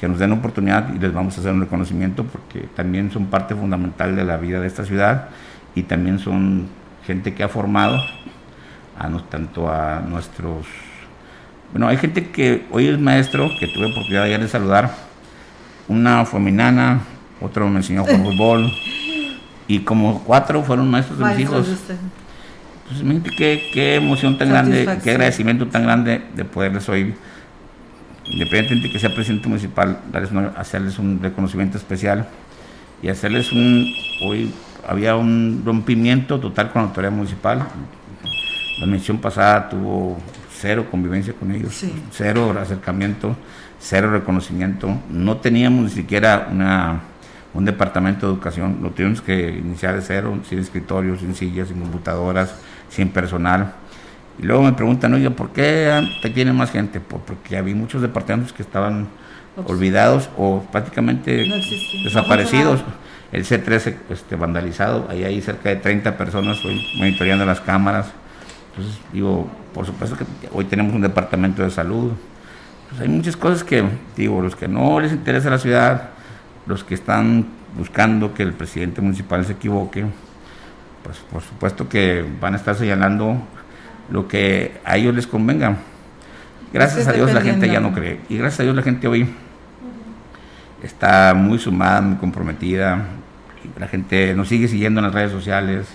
[0.00, 3.54] que nos den oportunidad y les vamos a hacer un reconocimiento porque también son parte
[3.54, 5.28] fundamental de la vida de esta ciudad
[5.74, 6.68] y también son
[7.06, 7.98] gente que ha formado
[8.98, 10.66] a tanto a nuestros
[11.70, 14.90] Bueno, hay gente que hoy es maestro, que tuve oportunidad de, de saludar.
[15.88, 17.00] Una fue mi nana,
[17.40, 18.72] otro me enseñó con fútbol.
[19.68, 21.68] Y como cuatro fueron maestros de mis hijos.
[22.88, 27.14] Pues qué, qué emoción tan grande, qué agradecimiento tan grande de poderles hoy,
[28.26, 32.28] independientemente de que sea presidente municipal, darles hacerles un reconocimiento especial
[33.02, 34.52] y hacerles un, hoy
[34.86, 37.66] había un rompimiento total con la autoridad municipal.
[38.78, 40.18] La mención pasada tuvo
[40.52, 43.36] cero convivencia con ellos, cero acercamiento,
[43.80, 44.96] cero reconocimiento.
[45.10, 47.00] No teníamos ni siquiera una,
[47.54, 51.80] un departamento de educación, lo tuvimos que iniciar de cero, sin escritorios, sin sillas, sin
[51.80, 52.54] computadoras,
[52.88, 53.74] sin personal.
[54.38, 57.00] Y luego me preguntan, oye, ¿por qué te tiene más gente?
[57.00, 59.06] Porque había muchos departamentos que estaban
[59.64, 61.48] olvidados o prácticamente
[62.04, 62.82] desaparecidos.
[63.32, 68.08] El C13 este, vandalizado, ahí hay cerca de 30 personas hoy monitoreando las cámaras.
[68.70, 72.12] Entonces, digo, por supuesto que hoy tenemos un departamento de salud.
[72.88, 73.84] Pues hay muchas cosas que,
[74.16, 76.10] digo, los que no les interesa la ciudad,
[76.66, 77.46] los que están
[77.76, 80.04] buscando que el presidente municipal se equivoque,
[81.06, 83.38] pues por supuesto que van a estar señalando
[84.10, 85.76] lo que a ellos les convenga.
[86.72, 88.18] Gracias a Dios la gente ya no cree.
[88.28, 89.28] Y gracias a Dios la gente hoy
[90.82, 93.04] está muy sumada, muy comprometida.
[93.78, 95.86] La gente nos sigue siguiendo en las redes sociales,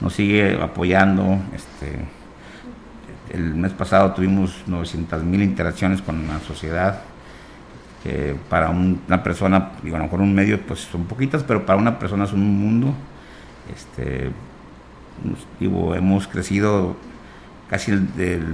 [0.00, 1.38] nos sigue apoyando.
[1.54, 1.98] Este,
[3.34, 7.00] el mes pasado tuvimos 900 mil interacciones con la sociedad,
[8.02, 11.78] que para una persona, digo, a lo mejor un medio pues son poquitas, pero para
[11.78, 12.94] una persona es un mundo.
[13.74, 14.30] Este,
[15.58, 16.96] digo, hemos crecido
[17.68, 18.44] casi el, del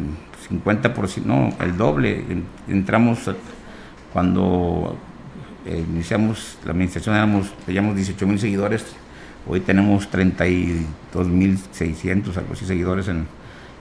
[0.50, 2.24] 50%, no, el doble.
[2.68, 3.30] Entramos
[4.12, 4.96] cuando
[5.64, 8.84] eh, iniciamos la administración, éramos, teníamos 18 mil seguidores,
[9.46, 13.26] hoy tenemos 32 mil 600, algo así, seguidores en,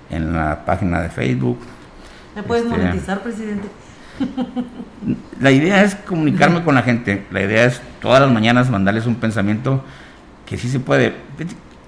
[0.10, 1.60] en la página de Facebook.
[2.36, 3.68] ¿Me puedes este, monetizar, presidente?
[5.40, 9.16] La idea es comunicarme con la gente, la idea es todas las mañanas mandarles un
[9.16, 9.84] pensamiento
[10.46, 11.14] que sí se puede.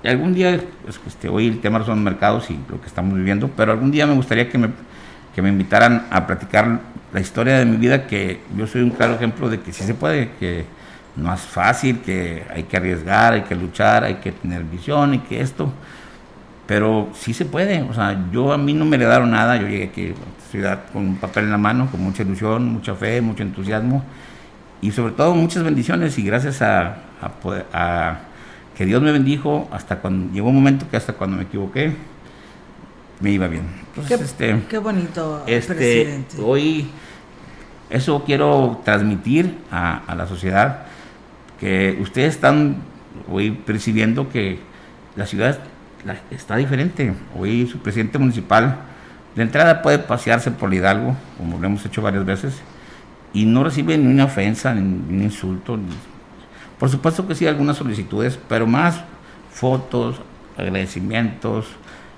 [0.07, 3.73] Algún día, pues, este, hoy el tema son mercados y lo que estamos viviendo, pero
[3.73, 4.69] algún día me gustaría que me,
[5.35, 6.79] que me invitaran a platicar
[7.11, 9.93] la historia de mi vida, que yo soy un claro ejemplo de que sí se
[9.93, 10.63] puede, que
[11.17, 15.19] no es fácil, que hay que arriesgar, hay que luchar, hay que tener visión y
[15.19, 15.73] que esto,
[16.67, 17.81] pero sí se puede.
[17.81, 20.79] O sea, yo a mí no me dieron nada, yo llegué aquí a esta ciudad
[20.93, 24.05] con un papel en la mano, con mucha ilusión, mucha fe, mucho entusiasmo
[24.79, 26.97] y sobre todo muchas bendiciones y gracias a
[28.77, 31.93] que Dios me bendijo hasta cuando llegó un momento que hasta cuando me equivoqué
[33.19, 33.63] me iba bien.
[33.87, 36.37] Entonces, qué, este, qué bonito, este, presidente.
[36.39, 36.87] Hoy
[37.89, 40.83] eso quiero transmitir a, la sociedad,
[41.59, 42.77] que ustedes están
[43.31, 44.59] hoy percibiendo que
[45.15, 45.57] la ciudad
[46.29, 47.13] está diferente.
[47.35, 48.77] Hoy su presidente municipal
[49.35, 52.61] de entrada puede pasearse por Hidalgo, como lo hemos hecho varias veces,
[53.33, 55.79] y no recibe ni una ofensa, ni, un insulto.
[56.79, 59.03] Por supuesto que sí, algunas solicitudes, pero más
[59.51, 60.21] fotos,
[60.57, 61.67] agradecimientos,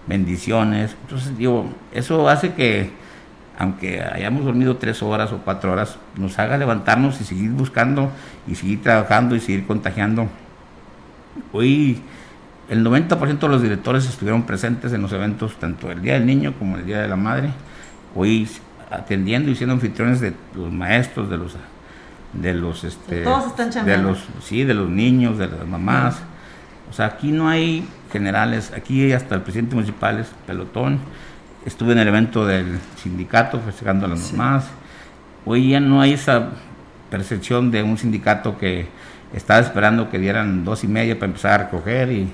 [0.07, 0.95] bendiciones.
[1.03, 2.91] Entonces, digo, eso hace que,
[3.57, 8.11] aunque hayamos dormido tres horas o cuatro horas, nos haga levantarnos y seguir buscando
[8.47, 10.27] y seguir trabajando y seguir contagiando.
[11.53, 12.01] Hoy
[12.69, 16.53] el 90% de los directores estuvieron presentes en los eventos, tanto el Día del Niño
[16.59, 17.51] como el Día de la Madre.
[18.15, 18.47] Hoy
[18.91, 21.55] atendiendo y siendo anfitriones de los maestros, de los
[22.33, 26.21] de los este todos están de los sí de los niños de las mamás.
[26.89, 30.99] O sea aquí no hay generales, aquí hasta el presidente municipal es pelotón.
[31.65, 34.65] Estuve en el evento del sindicato festejando a las mamás.
[35.45, 36.49] Hoy ya no hay esa
[37.09, 38.87] percepción de un sindicato que
[39.33, 42.31] estaba esperando que dieran dos y media para empezar a recoger y,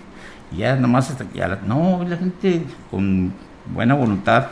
[0.55, 3.33] ya nomás hasta ya no, la gente con
[3.65, 4.47] buena voluntad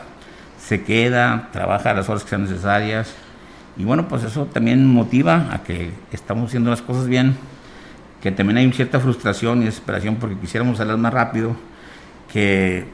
[0.58, 3.14] se queda, trabaja las horas que sean necesarias
[3.76, 7.36] y bueno, pues eso también motiva a que estamos haciendo las cosas bien
[8.24, 11.54] que también hay cierta frustración y desesperación porque quisiéramos salir más rápido,
[12.32, 12.86] que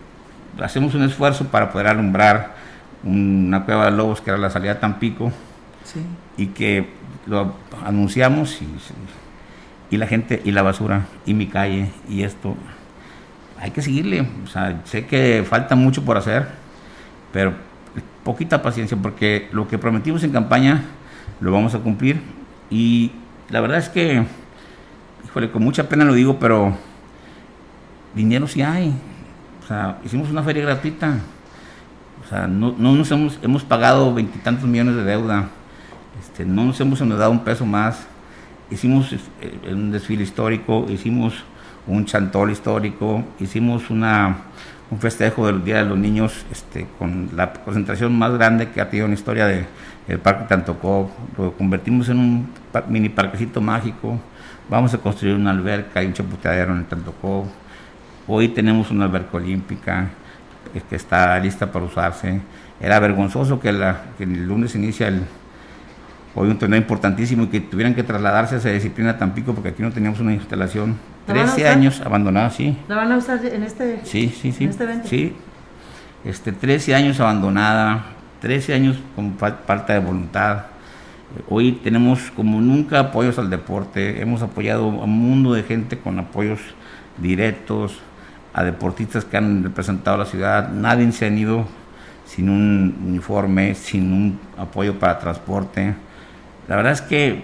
[0.60, 2.56] hacemos un esfuerzo para poder alumbrar
[3.04, 5.30] una cueva de lobos que era la salida a Tampico
[6.36, 6.88] y que
[7.26, 7.54] lo
[7.86, 8.58] anunciamos
[9.92, 12.56] y, la gente y la basura y mi calle y esto
[13.60, 14.26] hay que seguirle.
[14.42, 16.48] O sea sé que falta mucho por hacer
[17.32, 17.54] pero
[18.24, 20.82] poquita paciencia porque lo que prometimos en campaña
[21.40, 22.20] lo vamos a cumplir
[22.70, 23.12] y
[23.48, 24.24] la verdad es que
[25.30, 26.76] híjole, con mucha pena lo digo, pero
[28.14, 28.92] dinero sí hay.
[29.62, 31.18] O sea, hicimos una feria gratuita.
[32.24, 35.48] O sea, no, nos hemos, hemos pagado veintitantos millones de deuda.
[36.20, 38.06] Este, no nos hemos endeudado un peso más.
[38.70, 39.18] Hicimos eh,
[39.72, 41.34] un desfile histórico, hicimos
[41.86, 44.36] un chantol histórico, hicimos una,
[44.90, 48.90] un festejo del Día de los Niños este, con la concentración más grande que ha
[48.90, 49.66] tenido en la historia del
[50.08, 52.48] de, Parque Tantocó, lo convertimos en un
[52.88, 54.18] mini parquecito mágico,
[54.68, 57.46] vamos a construir una alberca y un chaputeadero en el Tantocó,
[58.26, 60.10] hoy tenemos una alberca olímpica
[60.74, 62.40] eh, que está lista para usarse,
[62.80, 65.22] era vergonzoso que, la, que el lunes inicia el
[66.34, 69.82] hoy un torneo importantísimo y que tuvieran que trasladarse a esa disciplina Tampico porque aquí
[69.82, 70.96] no teníamos una instalación.
[71.26, 72.76] 13 años abandonada, sí.
[72.88, 75.08] ¿La van a usar en este, sí, sí, sí, en este evento?
[75.08, 75.36] Sí.
[76.24, 78.06] Este, 13 años abandonada,
[78.40, 80.66] 13 años con falta de voluntad.
[81.48, 86.18] Hoy tenemos como nunca apoyos al deporte, hemos apoyado a un mundo de gente con
[86.18, 86.60] apoyos
[87.18, 88.00] directos,
[88.52, 91.66] a deportistas que han representado a la ciudad, nadie se ha ido
[92.26, 95.94] sin un uniforme, sin un apoyo para transporte
[96.70, 97.42] la verdad es que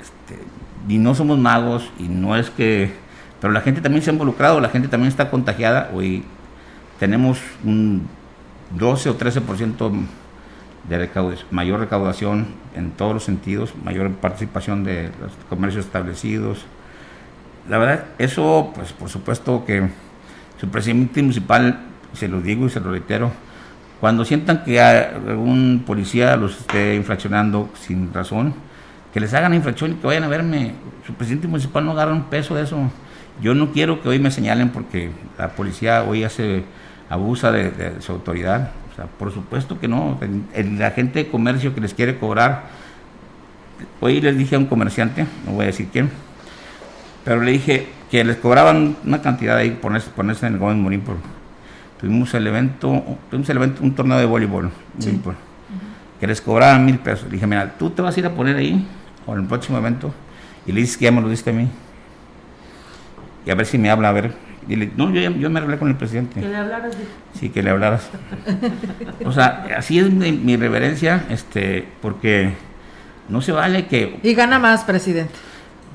[0.00, 0.42] este,
[0.88, 3.05] y no somos magos y no es que...
[3.46, 5.90] Pero la gente también se ha involucrado, la gente también está contagiada.
[5.94, 6.24] Hoy
[6.98, 8.08] tenemos un
[8.76, 10.04] 12 o 13%
[10.88, 11.08] de
[11.52, 16.66] mayor recaudación en todos los sentidos, mayor participación de los comercios establecidos.
[17.68, 19.90] La verdad, eso, pues por supuesto que
[20.60, 21.82] su presidente municipal,
[22.14, 23.30] se lo digo y se lo reitero,
[24.00, 24.82] cuando sientan que
[25.36, 28.54] un policía los esté infraccionando sin razón,
[29.14, 30.74] que les hagan infracción y que vayan a verme.
[31.06, 32.90] Su presidente municipal no agarra un peso de eso.
[33.42, 36.64] Yo no quiero que hoy me señalen porque la policía hoy hace
[37.08, 38.70] abusa de, su autoridad.
[38.92, 40.18] O sea, por supuesto que no.
[40.54, 42.64] la gente de comercio que les quiere cobrar.
[44.00, 46.10] Hoy les dije a un comerciante, no voy a decir quién,
[47.24, 51.02] pero le dije que les cobraban una cantidad ahí ponerse, ponerse en el Gómez Morín
[51.02, 51.16] por,
[52.00, 54.70] tuvimos el evento, tuvimos el evento, un torneo de voleibol,
[56.18, 57.26] que les cobraban mil pesos.
[57.26, 58.86] Le dije, mira, tú te vas a ir a poner ahí,
[59.26, 60.12] o en el próximo evento,
[60.66, 61.68] y le dices que ya me lo diste a mí.
[63.46, 64.34] Y a ver si me habla, a ver.
[64.66, 66.40] Dile, no, yo, yo me hablé con el presidente.
[66.40, 66.96] Que le hablaras.
[67.32, 68.10] Sí, que le hablaras.
[69.24, 72.52] o sea, así es mi, mi, reverencia, este, porque
[73.28, 74.18] no se vale que...
[74.22, 75.32] Y gana más, presidente.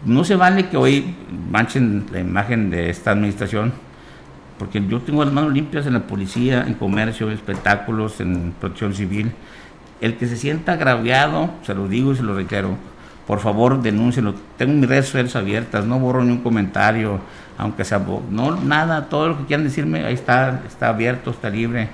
[0.05, 1.13] No se vale que hoy
[1.51, 3.73] manchen la imagen de esta administración
[4.61, 8.93] porque yo tengo las manos limpias en la policía, en comercio, en espectáculos, en protección
[8.93, 9.31] civil.
[10.01, 12.77] El que se sienta agraviado, se lo digo y se lo reitero,
[13.27, 14.35] por favor denúncielo.
[14.57, 17.19] Tengo mis redes sociales abiertas, no borro ni un comentario,
[17.57, 21.89] aunque sea, no, nada, todo lo que quieran decirme, ahí está, está abierto, está libre.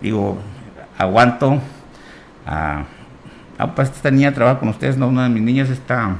[0.00, 0.38] digo,
[0.98, 1.58] aguanto.
[2.46, 2.84] ah,
[3.74, 6.16] pues esta niña trabaja con ustedes, no, una de mis niñas está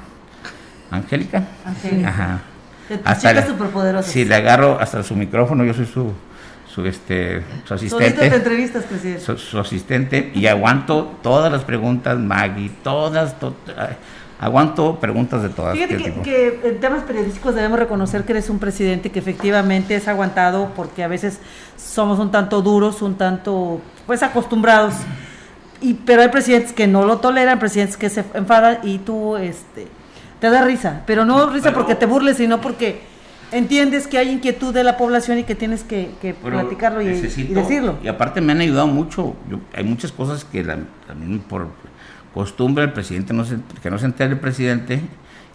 [0.90, 1.44] Angélica.
[1.64, 2.08] Angélica.
[2.08, 2.40] Ajá
[3.04, 6.12] hasta le, Si le agarro hasta su micrófono, yo soy su,
[6.76, 8.28] su, este, su asistente.
[8.28, 9.38] Te entrevistas, presidente.
[9.38, 13.34] Su, asistente y aguanto todas las preguntas, Maggie, todas,
[14.38, 15.72] aguanto preguntas de todas.
[15.72, 20.06] Fíjate que, que, en temas periodísticos debemos reconocer que eres un presidente que efectivamente es
[20.06, 21.40] aguantado porque a veces
[21.78, 24.92] somos un tanto duros, un tanto pues acostumbrados.
[25.80, 29.88] Y, pero hay presidentes que no lo toleran, presidentes que se enfadan y tú este
[30.40, 33.15] te da risa, pero no risa porque te burles, sino porque
[33.58, 37.98] entiendes que hay inquietud de la población y que tienes que, platicarlo y, decirlo.
[38.02, 39.34] Y aparte me han ayudado mucho.
[39.74, 41.68] hay muchas cosas que también por
[42.34, 45.00] costumbre el presidente no se, que no se entere el presidente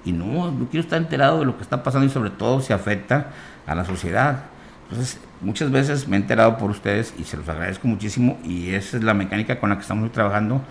[0.04, 2.74] y no, yo quiero estar enterado de lo que está pasando y sobre todo si
[2.74, 3.28] afecta
[3.68, 4.46] a la sociedad.
[4.90, 8.98] Entonces, muchas veces me he enterado por ustedes y se los agradezco muchísimo y esa
[8.98, 10.62] es la mecánica con la que estamos trabajando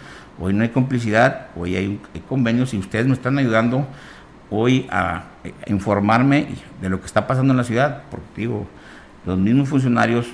[0.43, 3.87] Hoy no hay complicidad, hoy hay, convenios y ustedes me están ayudando
[4.49, 5.25] hoy a,
[5.67, 6.49] informarme
[6.81, 8.67] de lo que está pasando en la ciudad, porque digo,
[9.25, 10.27] los mismos funcionarios,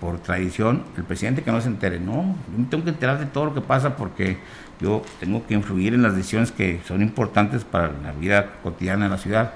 [0.00, 3.26] por tradición, el presidente que no se entere, no, yo me tengo que enterar de
[3.26, 4.38] todo lo que pasa porque
[4.80, 9.10] yo tengo que influir en las decisiones que son importantes para la vida cotidiana de
[9.10, 9.54] la ciudad.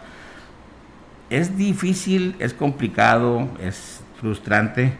[1.31, 4.93] Es difícil, es complicado, es frustrante,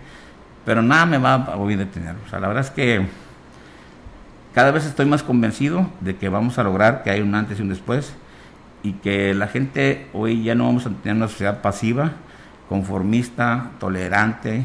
[0.65, 2.15] pero nada me va a detener.
[2.25, 3.05] O sea, la verdad es que
[4.55, 7.63] cada vez estoy más convencido de que vamos a lograr que haya un antes y
[7.63, 8.15] un después
[8.83, 12.13] y que la gente hoy ya no vamos a tener una sociedad pasiva,
[12.69, 14.65] conformista, tolerante,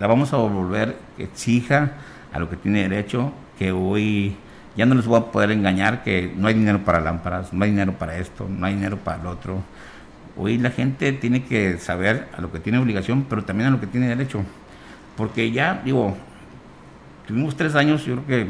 [0.00, 1.92] la vamos a volver que exija
[2.32, 4.36] a lo que tiene derecho, que hoy
[4.76, 7.70] ya no les voy a poder engañar que no hay dinero para lámparas, no hay
[7.70, 9.62] dinero para esto, no hay dinero para el otro.
[10.36, 13.80] Hoy la gente tiene que saber a lo que tiene obligación, pero también a lo
[13.80, 14.42] que tiene derecho.
[15.16, 16.16] Porque ya, digo,
[17.26, 18.46] tuvimos tres años, yo creo que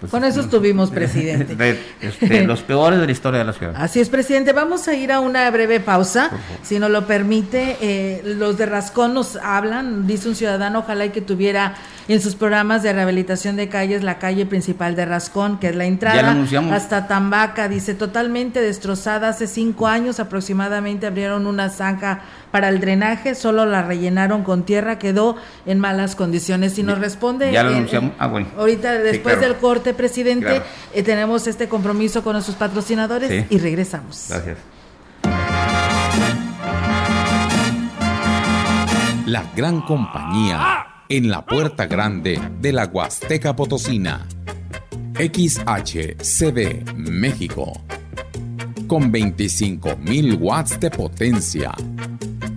[0.00, 1.84] Pues, Con eso estuvimos, presidente.
[2.00, 3.74] Este, los peores de la historia de la ciudad.
[3.76, 4.52] Así es, presidente.
[4.52, 6.30] Vamos a ir a una breve pausa,
[6.62, 7.76] si nos lo permite.
[7.80, 11.74] Eh, los de Rascón nos hablan, dice un ciudadano, ojalá y que tuviera
[12.06, 15.84] en sus programas de rehabilitación de calles la calle principal de Rascón, que es la
[15.84, 16.36] entrada
[16.72, 19.28] hasta Tambaca, dice totalmente destrozada.
[19.28, 22.20] Hace cinco años aproximadamente abrieron una zanja
[22.50, 25.36] para el drenaje, solo la rellenaron con tierra, quedó
[25.66, 26.74] en malas condiciones.
[26.74, 28.12] Si nos responde, ya lo anunciamos.
[28.18, 28.48] Ah, bueno.
[28.56, 30.62] ahorita después del corte, presidente,
[30.94, 34.26] eh, tenemos este compromiso con nuestros patrocinadores y regresamos.
[34.28, 34.58] Gracias.
[39.26, 44.26] La gran compañía en la puerta grande de la Huasteca Potosina.
[45.18, 47.72] XHCD México.
[48.86, 51.74] Con 25.000 watts de potencia.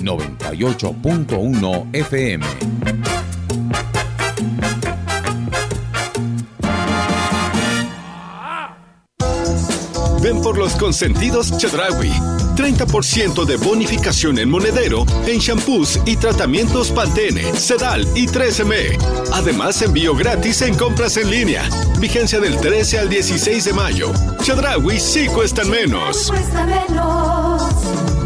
[0.00, 2.46] 98.1 FM.
[10.20, 12.12] Ven por los consentidos Chedrawi
[12.56, 18.98] 30% de bonificación en monedero, en shampoos y tratamientos Pantene, Sedal y 3M.
[19.32, 21.68] Además, envío gratis en compras en línea.
[21.98, 24.12] Vigencia del 13 al 16 de mayo.
[24.42, 26.28] Chedraui sí cuestan menos.
[26.28, 28.21] Cuesta menos.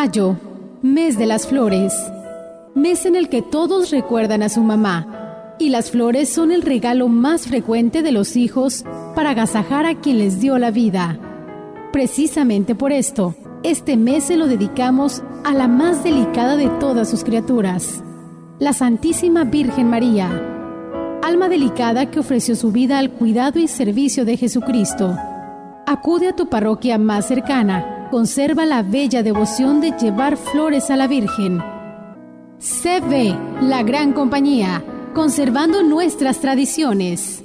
[0.00, 0.36] Mayo,
[0.80, 1.92] mes de las flores.
[2.76, 7.08] Mes en el que todos recuerdan a su mamá y las flores son el regalo
[7.08, 8.84] más frecuente de los hijos
[9.16, 11.18] para agasajar a quien les dio la vida.
[11.92, 13.34] Precisamente por esto,
[13.64, 18.04] este mes se lo dedicamos a la más delicada de todas sus criaturas,
[18.60, 20.30] la Santísima Virgen María,
[21.24, 25.16] alma delicada que ofreció su vida al cuidado y servicio de Jesucristo.
[25.88, 31.06] Acude a tu parroquia más cercana, conserva la bella devoción de llevar flores a la
[31.06, 31.62] Virgen.
[32.58, 34.82] CB, la gran compañía
[35.14, 37.42] conservando nuestras tradiciones.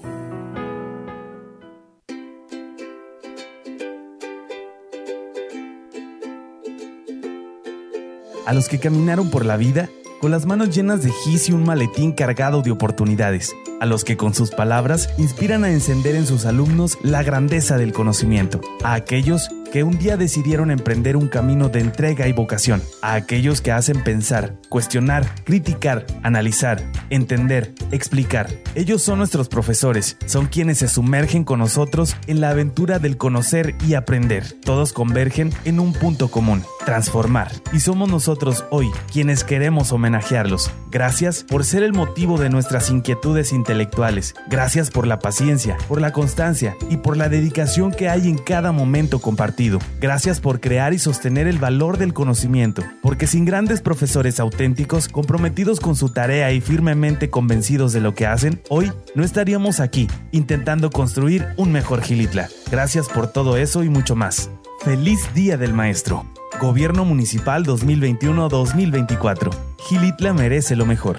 [8.45, 9.89] A los que caminaron por la vida
[10.22, 14.16] con las manos llenas de gis y un maletín cargado de oportunidades, a los que
[14.18, 19.49] con sus palabras inspiran a encender en sus alumnos la grandeza del conocimiento, a aquellos
[19.74, 24.03] que un día decidieron emprender un camino de entrega y vocación, a aquellos que hacen
[24.03, 28.51] pensar, cuestionar, criticar, analizar, entender, explicar.
[28.76, 33.74] Ellos son nuestros profesores, son quienes se sumergen con nosotros en la aventura del conocer
[33.88, 34.45] y aprender.
[34.63, 37.51] Todos convergen en un punto común, transformar.
[37.71, 40.71] Y somos nosotros hoy quienes queremos homenajearlos.
[40.91, 44.36] Gracias por ser el motivo de nuestras inquietudes intelectuales.
[44.49, 48.71] Gracias por la paciencia, por la constancia y por la dedicación que hay en cada
[48.71, 49.53] momento compartido
[49.99, 55.79] Gracias por crear y sostener el valor del conocimiento, porque sin grandes profesores auténticos, comprometidos
[55.79, 60.89] con su tarea y firmemente convencidos de lo que hacen, hoy no estaríamos aquí intentando
[60.89, 62.49] construir un mejor Gilitla.
[62.71, 64.49] Gracias por todo eso y mucho más.
[64.84, 66.32] Feliz Día del Maestro.
[66.60, 69.49] Gobierno Municipal 2021-2024.
[69.78, 71.18] Gilitla merece lo mejor.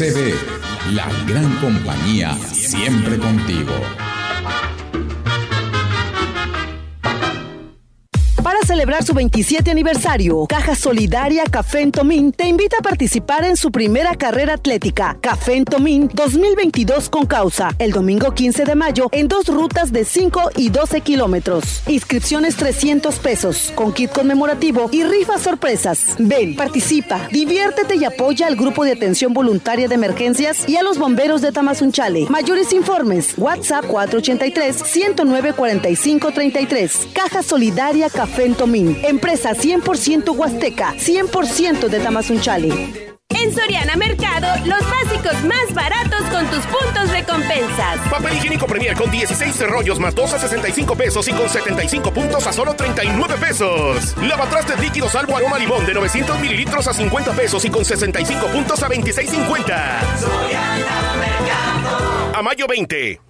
[0.00, 0.34] CB,
[0.92, 3.74] la gran compañía, siempre contigo.
[8.80, 13.70] Celebrar su 27 aniversario, Caja Solidaria Café en Tomín te invita a participar en su
[13.70, 19.28] primera carrera atlética, Café en Tomín 2022 con causa, el domingo 15 de mayo en
[19.28, 21.82] dos rutas de 5 y 12 kilómetros.
[21.88, 26.16] Inscripciones 300 pesos, con kit conmemorativo y rifas sorpresas.
[26.18, 30.96] Ven, participa, diviértete y apoya al grupo de atención voluntaria de emergencias y a los
[30.96, 32.28] bomberos de Tamazunchale.
[32.30, 37.08] Mayores informes, WhatsApp 483 109 45 33.
[37.12, 43.10] Caja Solidaria Café en empresa 100% Huasteca, 100% de Tamazunchale.
[43.30, 47.98] En Soriana Mercado, los básicos más baratos con tus puntos recompensas.
[48.10, 52.46] Papel higiénico Premier con 16 rollos más 2 a 65 pesos y con 75 puntos
[52.46, 54.16] a solo 39 pesos.
[54.20, 58.82] Lavatrastes líquidos salvo aroma limón de 900 mililitros a 50 pesos y con 65 puntos
[58.82, 60.00] a 26.50.
[60.18, 62.32] Soriana Mercado.
[62.34, 63.29] A mayo 20.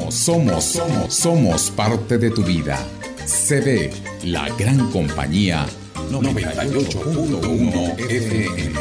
[0.09, 2.79] Somos, somos, somos, somos parte de tu vida.
[3.25, 3.91] CD,
[4.23, 5.65] la gran compañía
[6.09, 8.73] 98.1 FM.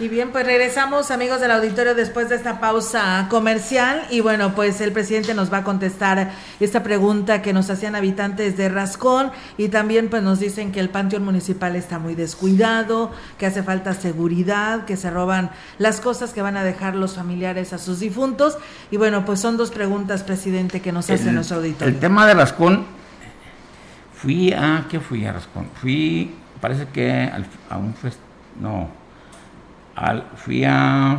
[0.00, 4.80] Y bien, pues regresamos amigos del auditorio después de esta pausa comercial y bueno, pues
[4.80, 9.68] el presidente nos va a contestar esta pregunta que nos hacían habitantes de Rascón y
[9.68, 14.86] también pues nos dicen que el panteón municipal está muy descuidado, que hace falta seguridad,
[14.86, 18.56] que se roban las cosas que van a dejar los familiares a sus difuntos
[18.90, 21.92] y bueno, pues son dos preguntas, presidente, que nos hace nuestro auditorio.
[21.92, 22.86] El tema de Rascón,
[24.14, 25.68] fui a, ¿qué fui a Rascón?
[25.78, 27.30] Fui, parece que
[27.68, 28.18] a un fest,
[28.58, 28.99] no
[30.36, 31.18] fui a,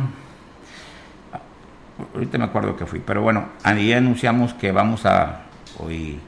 [2.14, 5.42] ahorita me acuerdo que fui, pero bueno, ahí anunciamos que vamos a
[5.78, 6.18] hoy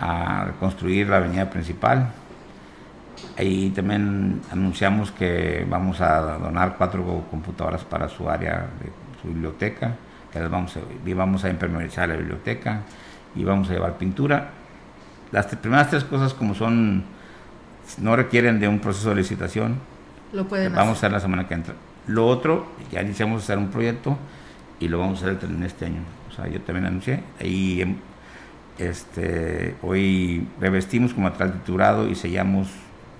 [0.00, 2.10] a reconstruir la avenida principal.
[3.38, 9.96] Ahí también anunciamos que vamos a donar cuatro computadoras para su área de su biblioteca,
[10.32, 12.82] que las vamos a, y vamos a impermeabilizar la biblioteca
[13.34, 14.50] y vamos a llevar pintura.
[15.32, 17.04] Las primeras tres cosas como son,
[17.98, 19.78] no requieren de un proceso de licitación,
[20.32, 21.74] lo pueden vamos a hacer la semana que entra.
[22.06, 24.16] Lo otro, ya iniciamos a hacer un proyecto
[24.80, 26.00] y lo vamos a hacer en este año.
[26.30, 27.22] O sea, yo también anuncié.
[27.40, 27.96] Ahí
[28.78, 32.68] este, hoy revestimos como atrás triturado y sellamos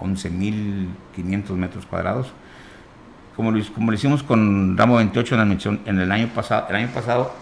[0.01, 2.33] 11.500 metros cuadrados.
[3.37, 6.77] Como lo, como lo hicimos con Ramo 28 en, la en el año pasado, el
[6.77, 7.33] año pasado,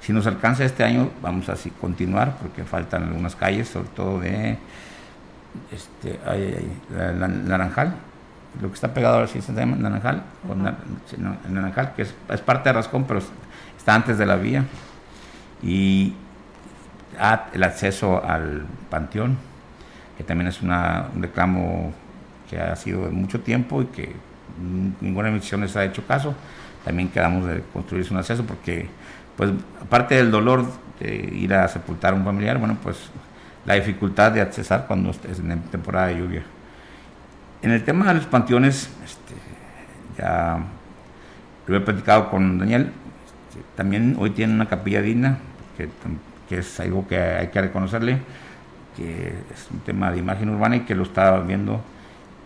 [0.00, 4.20] si nos alcanza este año, vamos a así continuar porque faltan algunas calles, sobre todo
[4.20, 4.58] de
[5.72, 6.18] este,
[6.96, 7.94] la, Naranjal,
[8.60, 10.62] lo que está pegado al sistema Naranjal, con
[11.48, 13.20] Naranjal, que es, parte de Rascón, pero
[13.76, 14.64] está antes de la vía,
[15.62, 16.14] y
[17.52, 19.36] el acceso al panteón,
[20.16, 21.92] que también es una, un reclamo
[22.48, 24.14] que ha sido de mucho tiempo y que
[25.00, 26.34] ninguna emisión les ha hecho caso.
[26.84, 28.88] También quedamos de construir un acceso porque,
[29.36, 30.66] pues, aparte del dolor
[30.98, 33.10] de ir a sepultar a un familiar, bueno, pues
[33.64, 36.42] la dificultad de accesar cuando es en temporada de lluvia.
[37.62, 39.34] En el tema de los panteones, este,
[40.16, 40.58] ya
[41.66, 42.90] lo he platicado con Daniel,
[43.48, 45.38] este, también hoy tiene una capilla digna,
[45.76, 45.88] que,
[46.56, 48.18] es algo que hay que reconocerle,
[48.96, 51.80] que es un tema de imagen urbana y que lo está viendo.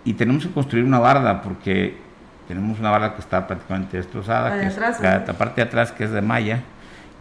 [0.05, 1.97] Y tenemos que construir una barda, porque
[2.49, 6.23] tenemos una barda que está prácticamente destrozada, que la, parte de atrás que es de
[6.23, 6.61] malla,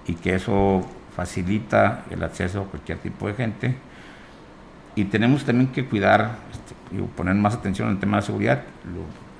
[0.08, 0.86] y que eso
[1.16, 3.76] facilita el acceso a cualquier tipo de gente.
[4.96, 6.32] Y tenemos también que cuidar
[6.94, 8.62] y poner más atención en el tema de seguridad,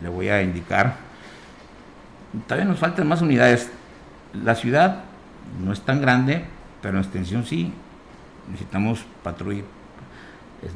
[0.02, 0.96] le voy a indicar.
[2.48, 3.72] Todavía nos faltan más unidades.
[4.34, 5.04] La ciudad
[5.64, 6.46] no es tan grande,
[6.82, 7.72] pero en extensión sí.
[8.50, 9.66] Necesitamos patrullar,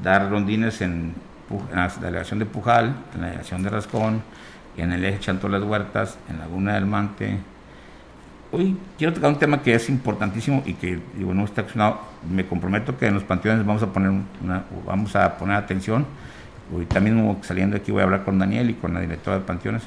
[0.04, 1.16] dar rondines en,
[1.74, 4.22] la delegación de Pujal, en la delegación de Rascón,
[4.78, 7.40] en el eje Chanto Las Huertas, en Laguna del Mante.
[8.52, 12.00] Hoy quiero tocar un tema que es importantísimo y que digo, no está accionado.
[12.30, 14.12] Me comprometo que en los panteones vamos a poner
[14.42, 16.06] una, vamos a poner atención
[16.72, 19.84] Ahorita mismo saliendo aquí voy a hablar con Daniel y con la directora de Panteones.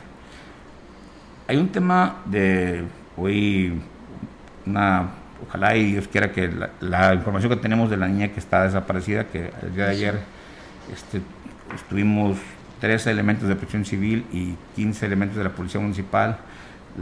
[1.46, 2.84] Hay un tema de
[3.16, 3.80] hoy,
[4.64, 5.08] una,
[5.46, 6.50] ojalá y Dios quiera que
[6.80, 10.20] la, información que tenemos de la niña que está desaparecida, que el día de ayer
[10.92, 11.20] este,
[11.74, 12.38] estuvimos
[12.80, 16.38] 13 elementos de protección civil y 15 elementos de la Policía Municipal,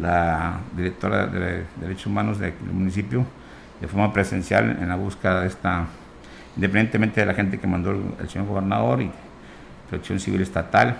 [0.01, 3.25] la directora de Derechos Humanos del municipio,
[3.81, 5.87] de forma presencial en la búsqueda de esta,
[6.57, 9.11] independientemente de la gente que mandó el señor gobernador y
[9.89, 10.97] protección civil estatal.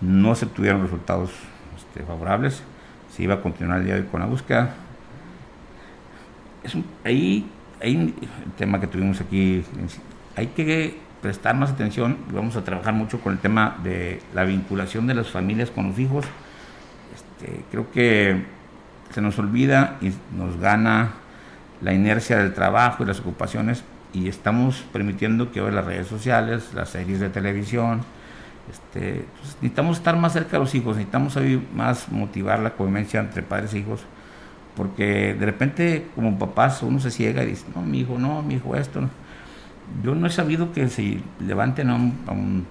[0.00, 1.30] No se obtuvieron resultados
[1.76, 2.62] este, favorables.
[3.10, 4.74] Se iba a continuar el día de hoy con la búsqueda.
[7.04, 7.46] ahí
[7.80, 8.14] hay un
[8.56, 9.64] tema que tuvimos aquí,
[10.36, 15.06] hay que prestar más atención vamos a trabajar mucho con el tema de la vinculación
[15.06, 16.26] de las familias con los hijos.
[17.14, 18.44] Este, creo que
[19.10, 21.12] se nos olvida y nos gana
[21.80, 23.84] la inercia del trabajo y las ocupaciones
[24.14, 28.02] y estamos permitiendo que hoy las redes sociales, las series de televisión,
[28.70, 31.36] este, pues, necesitamos estar más cerca de los hijos, necesitamos
[31.74, 34.02] más motivar la convivencia entre padres e hijos,
[34.76, 38.54] porque de repente como papás uno se ciega y dice, no, mi hijo no, mi
[38.54, 39.02] hijo esto.
[40.02, 42.66] Yo no he sabido que se levanten a un,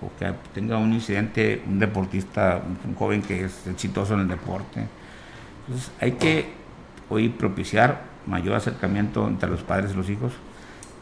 [0.00, 4.86] o, que tenga un incidente, un deportista, un, joven que es exitoso en el deporte.
[5.66, 6.52] Entonces hay que
[7.08, 10.32] hoy propiciar mayor acercamiento entre los padres y los hijos.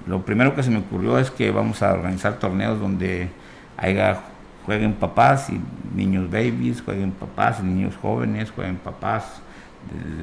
[0.07, 3.29] Lo primero que se me ocurrió es que vamos a organizar torneos donde
[3.77, 4.21] haya,
[4.65, 5.61] jueguen papás y
[5.95, 9.41] niños babies, jueguen papás y niños jóvenes, jueguen papás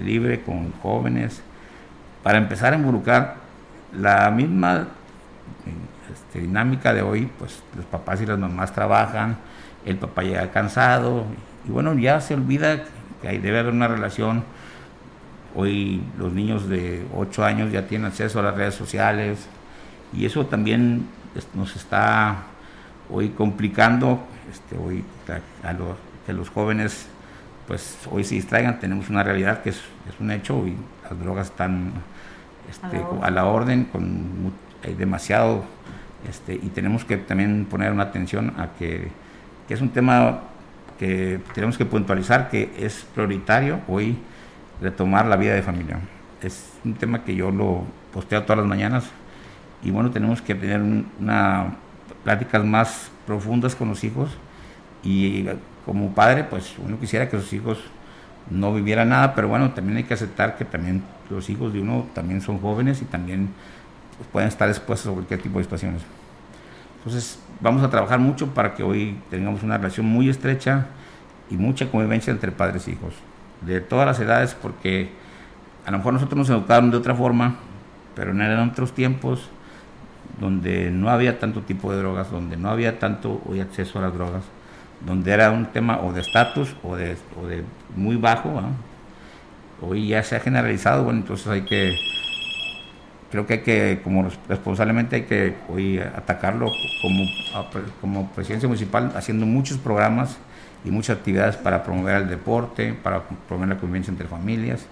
[0.03, 1.41] libre con jóvenes,
[2.21, 3.35] para empezar a involucrar
[3.97, 4.87] la misma
[6.11, 9.37] este, dinámica de hoy, pues los papás y las mamás trabajan,
[9.85, 11.25] el papá llega cansado,
[11.67, 12.83] y bueno, ya se olvida
[13.21, 14.43] que debe haber una relación.
[15.55, 19.47] Hoy los niños de 8 años ya tienen acceso a las redes sociales
[20.15, 21.07] y eso también
[21.53, 22.43] nos está
[23.09, 25.03] hoy complicando este, hoy
[25.63, 25.73] a,
[26.25, 27.07] que los jóvenes
[27.67, 29.81] pues hoy se distraigan, tenemos una realidad que es,
[30.19, 31.93] un hecho y las drogas están
[32.69, 34.51] este, a, la orden, con
[34.83, 35.63] hay demasiado
[36.29, 39.09] este, y tenemos que también poner una atención a que,
[39.67, 40.41] que, es un tema
[40.99, 44.17] que tenemos que puntualizar que es prioritario hoy
[44.81, 45.99] retomar la vida de familia.
[46.41, 47.83] Es un tema que yo lo
[48.13, 49.05] posteo todas las mañanas
[49.83, 50.81] y bueno, tenemos que tener
[51.19, 51.75] una
[52.23, 54.29] pláticas más profundas con los hijos
[55.03, 55.45] y
[55.85, 57.79] como padre, pues uno quisiera que sus hijos
[58.49, 62.05] no vivieran nada, pero bueno, también hay que aceptar que también los hijos de uno
[62.13, 63.49] también son jóvenes y también
[64.17, 66.01] pues, pueden estar expuestos a cualquier tipo de situaciones.
[66.97, 70.87] Entonces, vamos a trabajar mucho para que hoy tengamos una relación muy estrecha
[71.49, 73.13] y mucha convivencia entre padres e hijos,
[73.61, 75.09] de todas las edades, porque
[75.85, 77.57] a lo mejor nosotros nos educaron de otra forma,
[78.15, 79.49] pero eran otros tiempos
[80.39, 84.13] donde no había tanto tipo de drogas, donde no había tanto hoy acceso a las
[84.13, 84.43] drogas,
[85.05, 87.15] donde era un tema o de estatus o de,
[87.95, 88.61] muy bajo.
[89.81, 91.97] Hoy ya se ha generalizado, bueno, entonces hay que,
[93.31, 96.71] creo que hay que, como responsablemente hay que hoy atacarlo
[97.01, 97.25] como,
[98.01, 100.37] como presidencia municipal, haciendo muchos programas
[100.85, 104.85] y muchas actividades para promover el deporte, para promover la convivencia entre familias.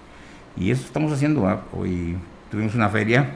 [0.58, 1.62] Y eso estamos haciendo.
[1.74, 2.18] Hoy
[2.50, 3.30] tuvimos una feria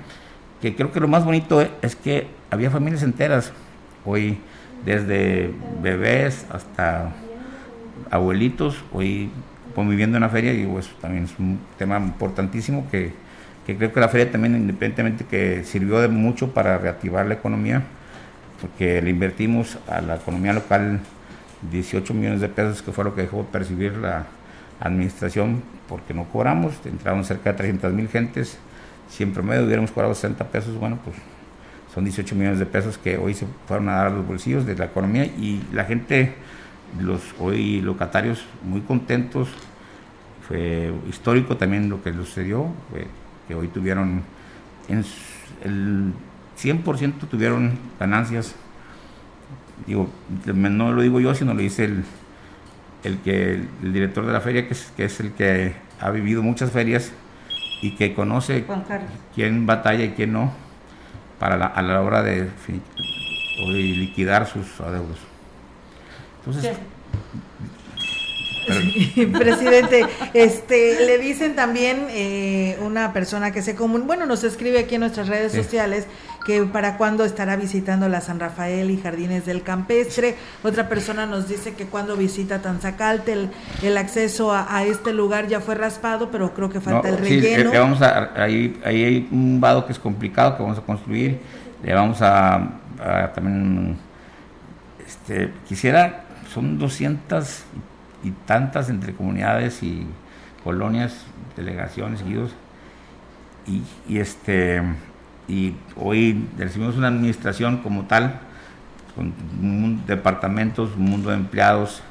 [0.61, 3.51] que creo que lo más bonito es que había familias enteras,
[4.05, 4.37] hoy
[4.85, 5.51] desde
[5.81, 7.11] bebés hasta
[8.11, 9.29] abuelitos, hoy
[9.73, 13.13] conviviendo en la feria, y pues, también es un tema importantísimo que,
[13.65, 17.83] creo que la feria también independientemente que sirvió de mucho para reactivar la economía,
[18.61, 21.01] porque le invertimos a la economía local
[21.71, 24.25] 18 millones de pesos, que fue lo que dejó percibir la
[24.79, 28.57] administración, porque no cobramos, entraron cerca de 300 mil gentes,
[29.09, 31.15] si en promedio hubiéramos cobrado 60 pesos, bueno, pues
[31.93, 34.75] son 18 millones de pesos que hoy se fueron a dar a los bolsillos de
[34.75, 36.33] la economía y la gente,
[36.99, 39.49] los hoy locatarios muy contentos.
[40.47, 42.67] Fue histórico también lo que sucedió,
[43.47, 44.23] que hoy tuvieron
[44.87, 45.03] en
[45.63, 46.13] el
[46.61, 48.55] 100% tuvieron ganancias.
[49.87, 50.09] Digo,
[50.45, 52.03] no lo digo yo, sino lo dice el,
[53.03, 53.53] el que
[53.83, 57.11] el director de la feria, que es, que es el que ha vivido muchas ferias
[57.85, 58.65] y que conoce
[59.35, 60.51] quién batalla y quién no
[61.39, 62.49] para a la hora de,
[63.59, 65.19] liquidar sus adeudos.
[66.39, 66.77] Entonces,
[69.37, 74.95] Presidente, este, le dicen también eh, una persona que se común, bueno, nos escribe aquí
[74.95, 76.07] en nuestras redes sociales
[76.45, 80.35] que para cuándo estará visitando la San Rafael y Jardines del Campestre.
[80.63, 83.49] Otra persona nos dice que cuando visita Tanzacalte el,
[83.81, 87.71] el acceso a, este lugar ya fue raspado, pero creo que falta el relleno.
[87.71, 91.39] Sí, vamos a, ahí, ahí hay un vado que es complicado que vamos a construir.
[91.83, 92.55] Le vamos a,
[93.03, 93.97] a también,
[95.05, 97.63] este, quisiera, son 200
[98.23, 100.05] y tantas entre comunidades y
[100.63, 101.25] colonias,
[101.55, 102.51] delegaciones, guíos,
[103.67, 104.81] y, y, este
[105.47, 108.39] y hoy recibimos una administración como tal,
[109.15, 112.01] con departamentos, un mundo de empleados,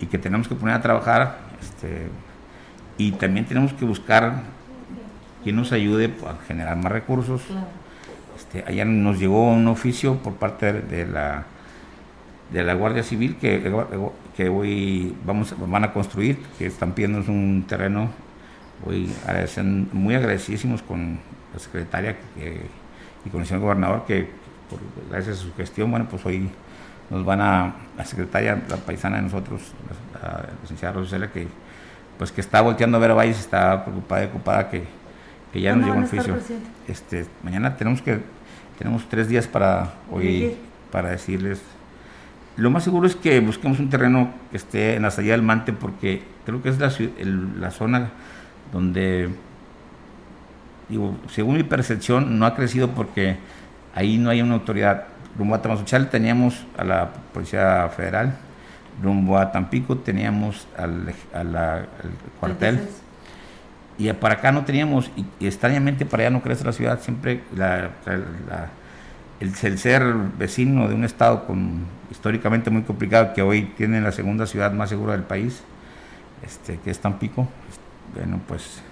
[0.00, 2.08] y que tenemos que poner a trabajar, este,
[2.96, 4.42] y también tenemos que buscar
[5.42, 7.42] quien nos ayude a generar más recursos.
[8.36, 11.46] Este, allá nos llegó un oficio por parte de la
[12.50, 13.72] de la Guardia Civil que,
[14.36, 18.10] que hoy vamos, van a construir, que están pidiendo un terreno.
[18.86, 21.18] Hoy agradecen, muy agradecidísimos con,
[21.52, 22.16] la secretaria
[23.24, 24.28] y con el señor gobernador que
[25.10, 26.50] gracias a su gestión, bueno, pues hoy
[27.10, 29.72] nos van a, la secretaria, la paisana de nosotros,
[30.22, 31.46] la, licenciada Rosela, que
[32.18, 34.84] pues que está volteando a ver a Valles, está preocupada y ocupada que,
[35.52, 36.36] que ya nos llegó el oficio.
[36.88, 38.18] Este, mañana tenemos que,
[38.76, 40.56] tenemos tres días para hoy,
[40.90, 41.62] para decirles.
[42.56, 45.72] Lo más seguro es que busquemos un terreno que esté en la salida del Mante,
[45.72, 46.92] porque creo que es la,
[47.56, 48.10] la zona
[48.72, 49.30] donde,
[50.88, 53.36] digo, según mi percepción, no ha crecido porque
[53.94, 55.04] ahí no hay una autoridad.
[55.38, 58.34] Rumbo a Tamazuchal teníamos a la Policía Federal,
[59.02, 61.14] rumbo a Tampico teníamos al,
[62.40, 62.80] cuartel.
[63.98, 67.42] Y para acá no teníamos, y, extrañamente para allá no crece la ciudad, siempre
[69.40, 74.46] el, ser vecino de un estado con históricamente muy complicado, que hoy tiene la segunda
[74.46, 75.62] ciudad más segura del país,
[76.44, 77.48] este, que es Tampico,
[78.14, 78.82] bueno, pues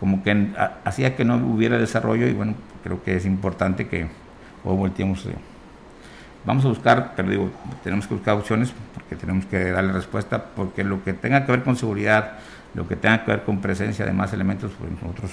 [0.00, 0.48] como que
[0.84, 4.08] hacía que no hubiera desarrollo y bueno, creo que es importante que
[4.64, 5.26] hoy volteemos.
[5.26, 5.34] Eh,
[6.44, 7.50] Vamos a buscar, pero digo,
[7.84, 11.62] tenemos que buscar opciones porque tenemos que darle respuesta, porque lo que tenga que ver
[11.62, 12.38] con seguridad,
[12.72, 15.32] lo que tenga que ver con presencia de más elementos, pues nosotros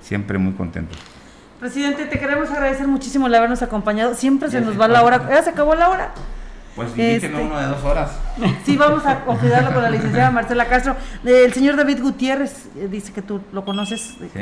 [0.00, 0.96] siempre muy contentos.
[1.58, 4.14] Presidente, te queremos agradecer muchísimo el habernos acompañado.
[4.14, 5.26] Siempre se nos va la hora.
[5.28, 6.12] Ya se acabó la hora.
[6.76, 8.10] Pues este, uno de dos horas.
[8.66, 10.94] Sí, vamos a cuidarlo con la licenciada Marcela Castro.
[11.24, 14.14] El señor David Gutiérrez eh, dice que tú lo conoces.
[14.20, 14.40] Sí.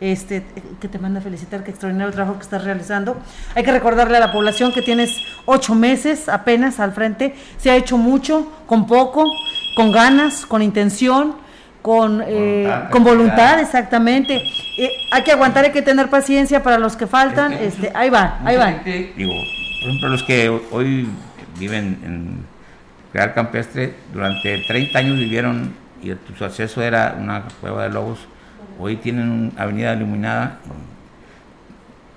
[0.00, 0.44] Este,
[0.80, 3.16] que te manda a felicitar, que extraordinario trabajo que estás realizando.
[3.56, 5.10] Hay que recordarle a la población que tienes
[5.44, 7.34] ocho meses apenas al frente.
[7.58, 9.28] Se ha hecho mucho, con poco,
[9.74, 11.34] con ganas, con intención,
[11.82, 14.36] con voluntad, eh, con voluntad exactamente.
[14.78, 17.54] Eh, hay que aguantar, hay que tener paciencia para los que faltan.
[17.54, 18.70] este, ahí va, ahí va.
[18.84, 19.32] Digo,
[19.80, 21.08] por ejemplo, los que hoy
[21.58, 22.44] viven en
[23.12, 28.18] Real Campestre, durante 30 años vivieron y su acceso era una cueva de lobos,
[28.78, 30.58] hoy tienen una avenida iluminada,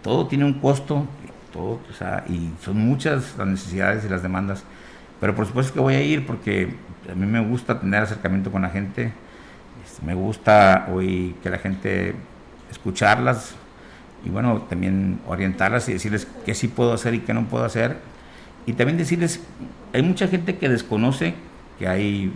[0.01, 1.05] todo tiene un costo,
[1.51, 1.79] todo,
[2.27, 4.63] y son muchas las necesidades y las demandas,
[5.19, 6.75] pero por supuesto que voy a ir porque
[7.11, 9.11] a mí me gusta tener acercamiento con la gente,
[9.86, 12.15] este, me gusta hoy que la gente
[12.71, 13.55] escucharlas
[14.23, 17.97] y bueno, también orientarlas y decirles qué sí puedo hacer y qué no puedo hacer
[18.66, 19.41] y también decirles,
[19.93, 21.36] hay mucha gente que desconoce
[21.78, 22.34] que hay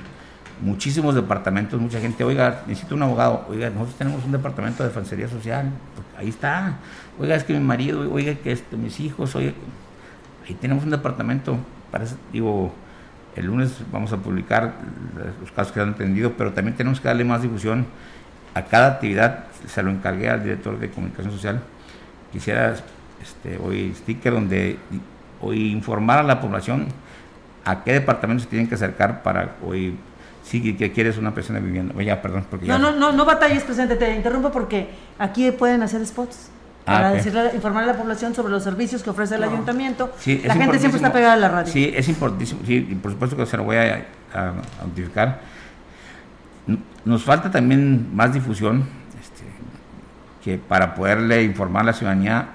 [0.61, 5.27] muchísimos departamentos, mucha gente, oiga, necesito un abogado, oiga, nosotros tenemos un departamento de defensoría
[5.27, 5.71] social,
[6.17, 6.77] ahí está,
[7.17, 9.53] oiga, es que mi marido, oiga, que esto, mis hijos, oiga,
[10.47, 11.57] ahí tenemos un departamento,
[11.91, 12.73] parece, digo,
[13.36, 14.73] el lunes vamos a publicar
[15.39, 17.86] los casos que han atendido, pero también tenemos que darle más difusión
[18.53, 21.61] a cada actividad, se lo encargué al director de comunicación social,
[22.34, 22.75] quisiera
[23.21, 24.77] este, hoy sticker donde
[25.41, 26.87] hoy informar a la población
[27.65, 29.97] a qué departamento se tienen que acercar para hoy
[30.43, 31.93] sí que quieres una persona viviendo.
[31.97, 36.05] Oye, perdón, porque no, no, no, no batalles, presidente, te interrumpo porque aquí pueden hacer
[36.05, 36.49] spots.
[36.85, 40.11] Ah, para decirle, informar a la población sobre los servicios que ofrece el ayuntamiento.
[40.25, 41.71] la gente siempre está pegada a la radio.
[41.71, 42.61] Sí, es importantísimo.
[42.65, 45.39] Sí, y por supuesto que se lo voy a, a, notificar.
[47.05, 48.85] Nos falta también más difusión
[49.21, 49.43] este,
[50.43, 52.49] que para poderle informar a la ciudadanía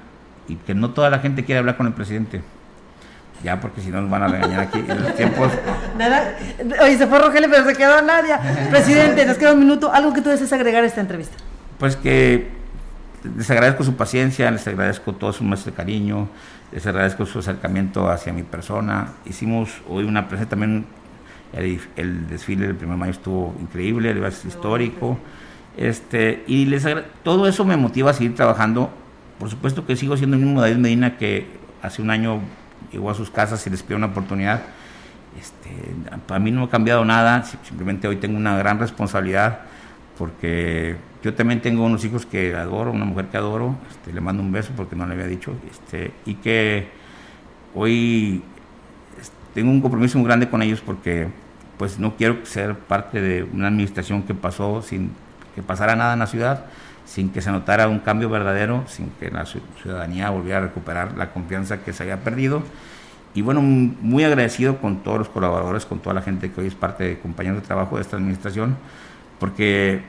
[0.48, 2.42] y que no toda la gente quiere hablar con el presidente
[3.44, 5.52] ya porque si no nos van a regañar aquí en los tiempos.
[5.98, 6.36] Nada,
[6.82, 8.40] oye, se fue Rogelio, pero se quedó Nadia.
[8.70, 9.92] Presidente, nos queda un minuto.
[9.92, 11.36] ¿Algo que tú desees agregar a esta entrevista?
[11.78, 12.48] Pues que
[13.36, 16.28] les agradezco su paciencia, les agradezco todo su muestra de cariño,
[16.72, 19.12] les agradezco su acercamiento hacia mi persona.
[19.26, 20.86] Hicimos hoy una presentación
[21.52, 25.18] también, el, desfile del 1 de mayo estuvo increíble, el histórico.
[25.76, 26.86] Este, y les
[27.22, 28.90] todo eso me motiva a seguir trabajando.
[29.38, 31.46] Por supuesto que sigo siendo el mismo David Medina que
[31.82, 32.40] hace un año
[32.92, 34.62] llegó a sus casas y les pidió una oportunidad.
[35.38, 35.70] Este,
[36.26, 39.60] para mí no ha cambiado nada, simplemente hoy tengo una gran responsabilidad
[40.16, 44.42] porque yo también tengo unos hijos que adoro, una mujer que adoro, este, le mando
[44.42, 46.88] un beso porque no le había dicho, este, y que
[47.74, 48.42] hoy
[49.54, 51.28] tengo un compromiso muy grande con ellos porque
[51.78, 55.10] pues no quiero ser parte de una administración que pasó sin
[55.54, 56.66] que pasara nada en la ciudad
[57.04, 61.32] sin que se notara un cambio verdadero, sin que la ciudadanía volviera a recuperar la
[61.32, 62.62] confianza que se había perdido.
[63.34, 66.74] Y bueno, muy agradecido con todos los colaboradores, con toda la gente que hoy es
[66.74, 68.76] parte de compañeros de trabajo de esta administración,
[69.40, 70.02] porque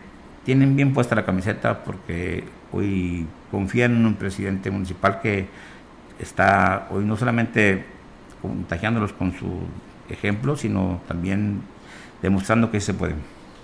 [0.46, 5.48] tienen bien puesta la camiseta, porque hoy confían en un presidente municipal que
[6.20, 7.86] está hoy no solamente
[8.42, 9.62] contagiándolos con su
[10.08, 11.62] ejemplo, sino también
[12.22, 13.16] demostrando que se puede.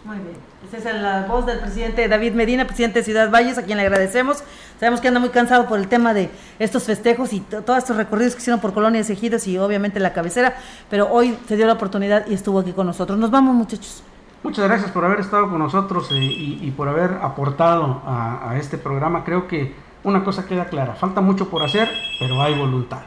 [0.04, 0.36] Muy bien.
[0.74, 3.84] Esa es la voz del presidente David Medina, presidente de Ciudad Valles, a quien le
[3.84, 4.44] agradecemos.
[4.80, 8.34] Sabemos que anda muy cansado por el tema de estos festejos y todos estos recorridos
[8.34, 10.56] que hicieron por colonias ejidos y obviamente la cabecera,
[10.90, 13.20] pero hoy se dio la oportunidad y estuvo aquí con nosotros.
[13.20, 14.04] Nos vamos, muchachos.
[14.44, 19.24] Muchas gracias por haber estado con nosotros y, por haber aportado a, este programa.
[19.24, 23.02] Creo que una cosa queda clara, falta mucho por hacer, pero hay voluntad.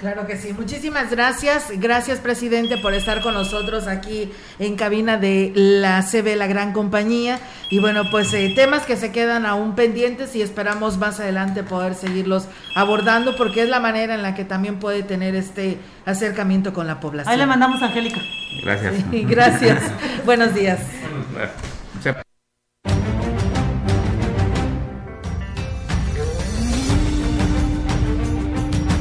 [0.00, 0.54] Claro que sí.
[0.54, 1.66] Muchísimas gracias.
[1.76, 7.38] Gracias, presidente, por estar con nosotros aquí en cabina de la CB, la gran compañía.
[7.68, 11.94] Y bueno, pues eh, temas que se quedan aún pendientes y esperamos más adelante poder
[11.94, 15.76] seguirlos abordando porque es la manera en la que también puede tener este
[16.06, 17.30] acercamiento con la población.
[17.30, 18.22] Ahí le mandamos a Angélica.
[18.62, 18.94] Gracias.
[19.12, 19.82] gracias.
[20.24, 20.80] Buenos días.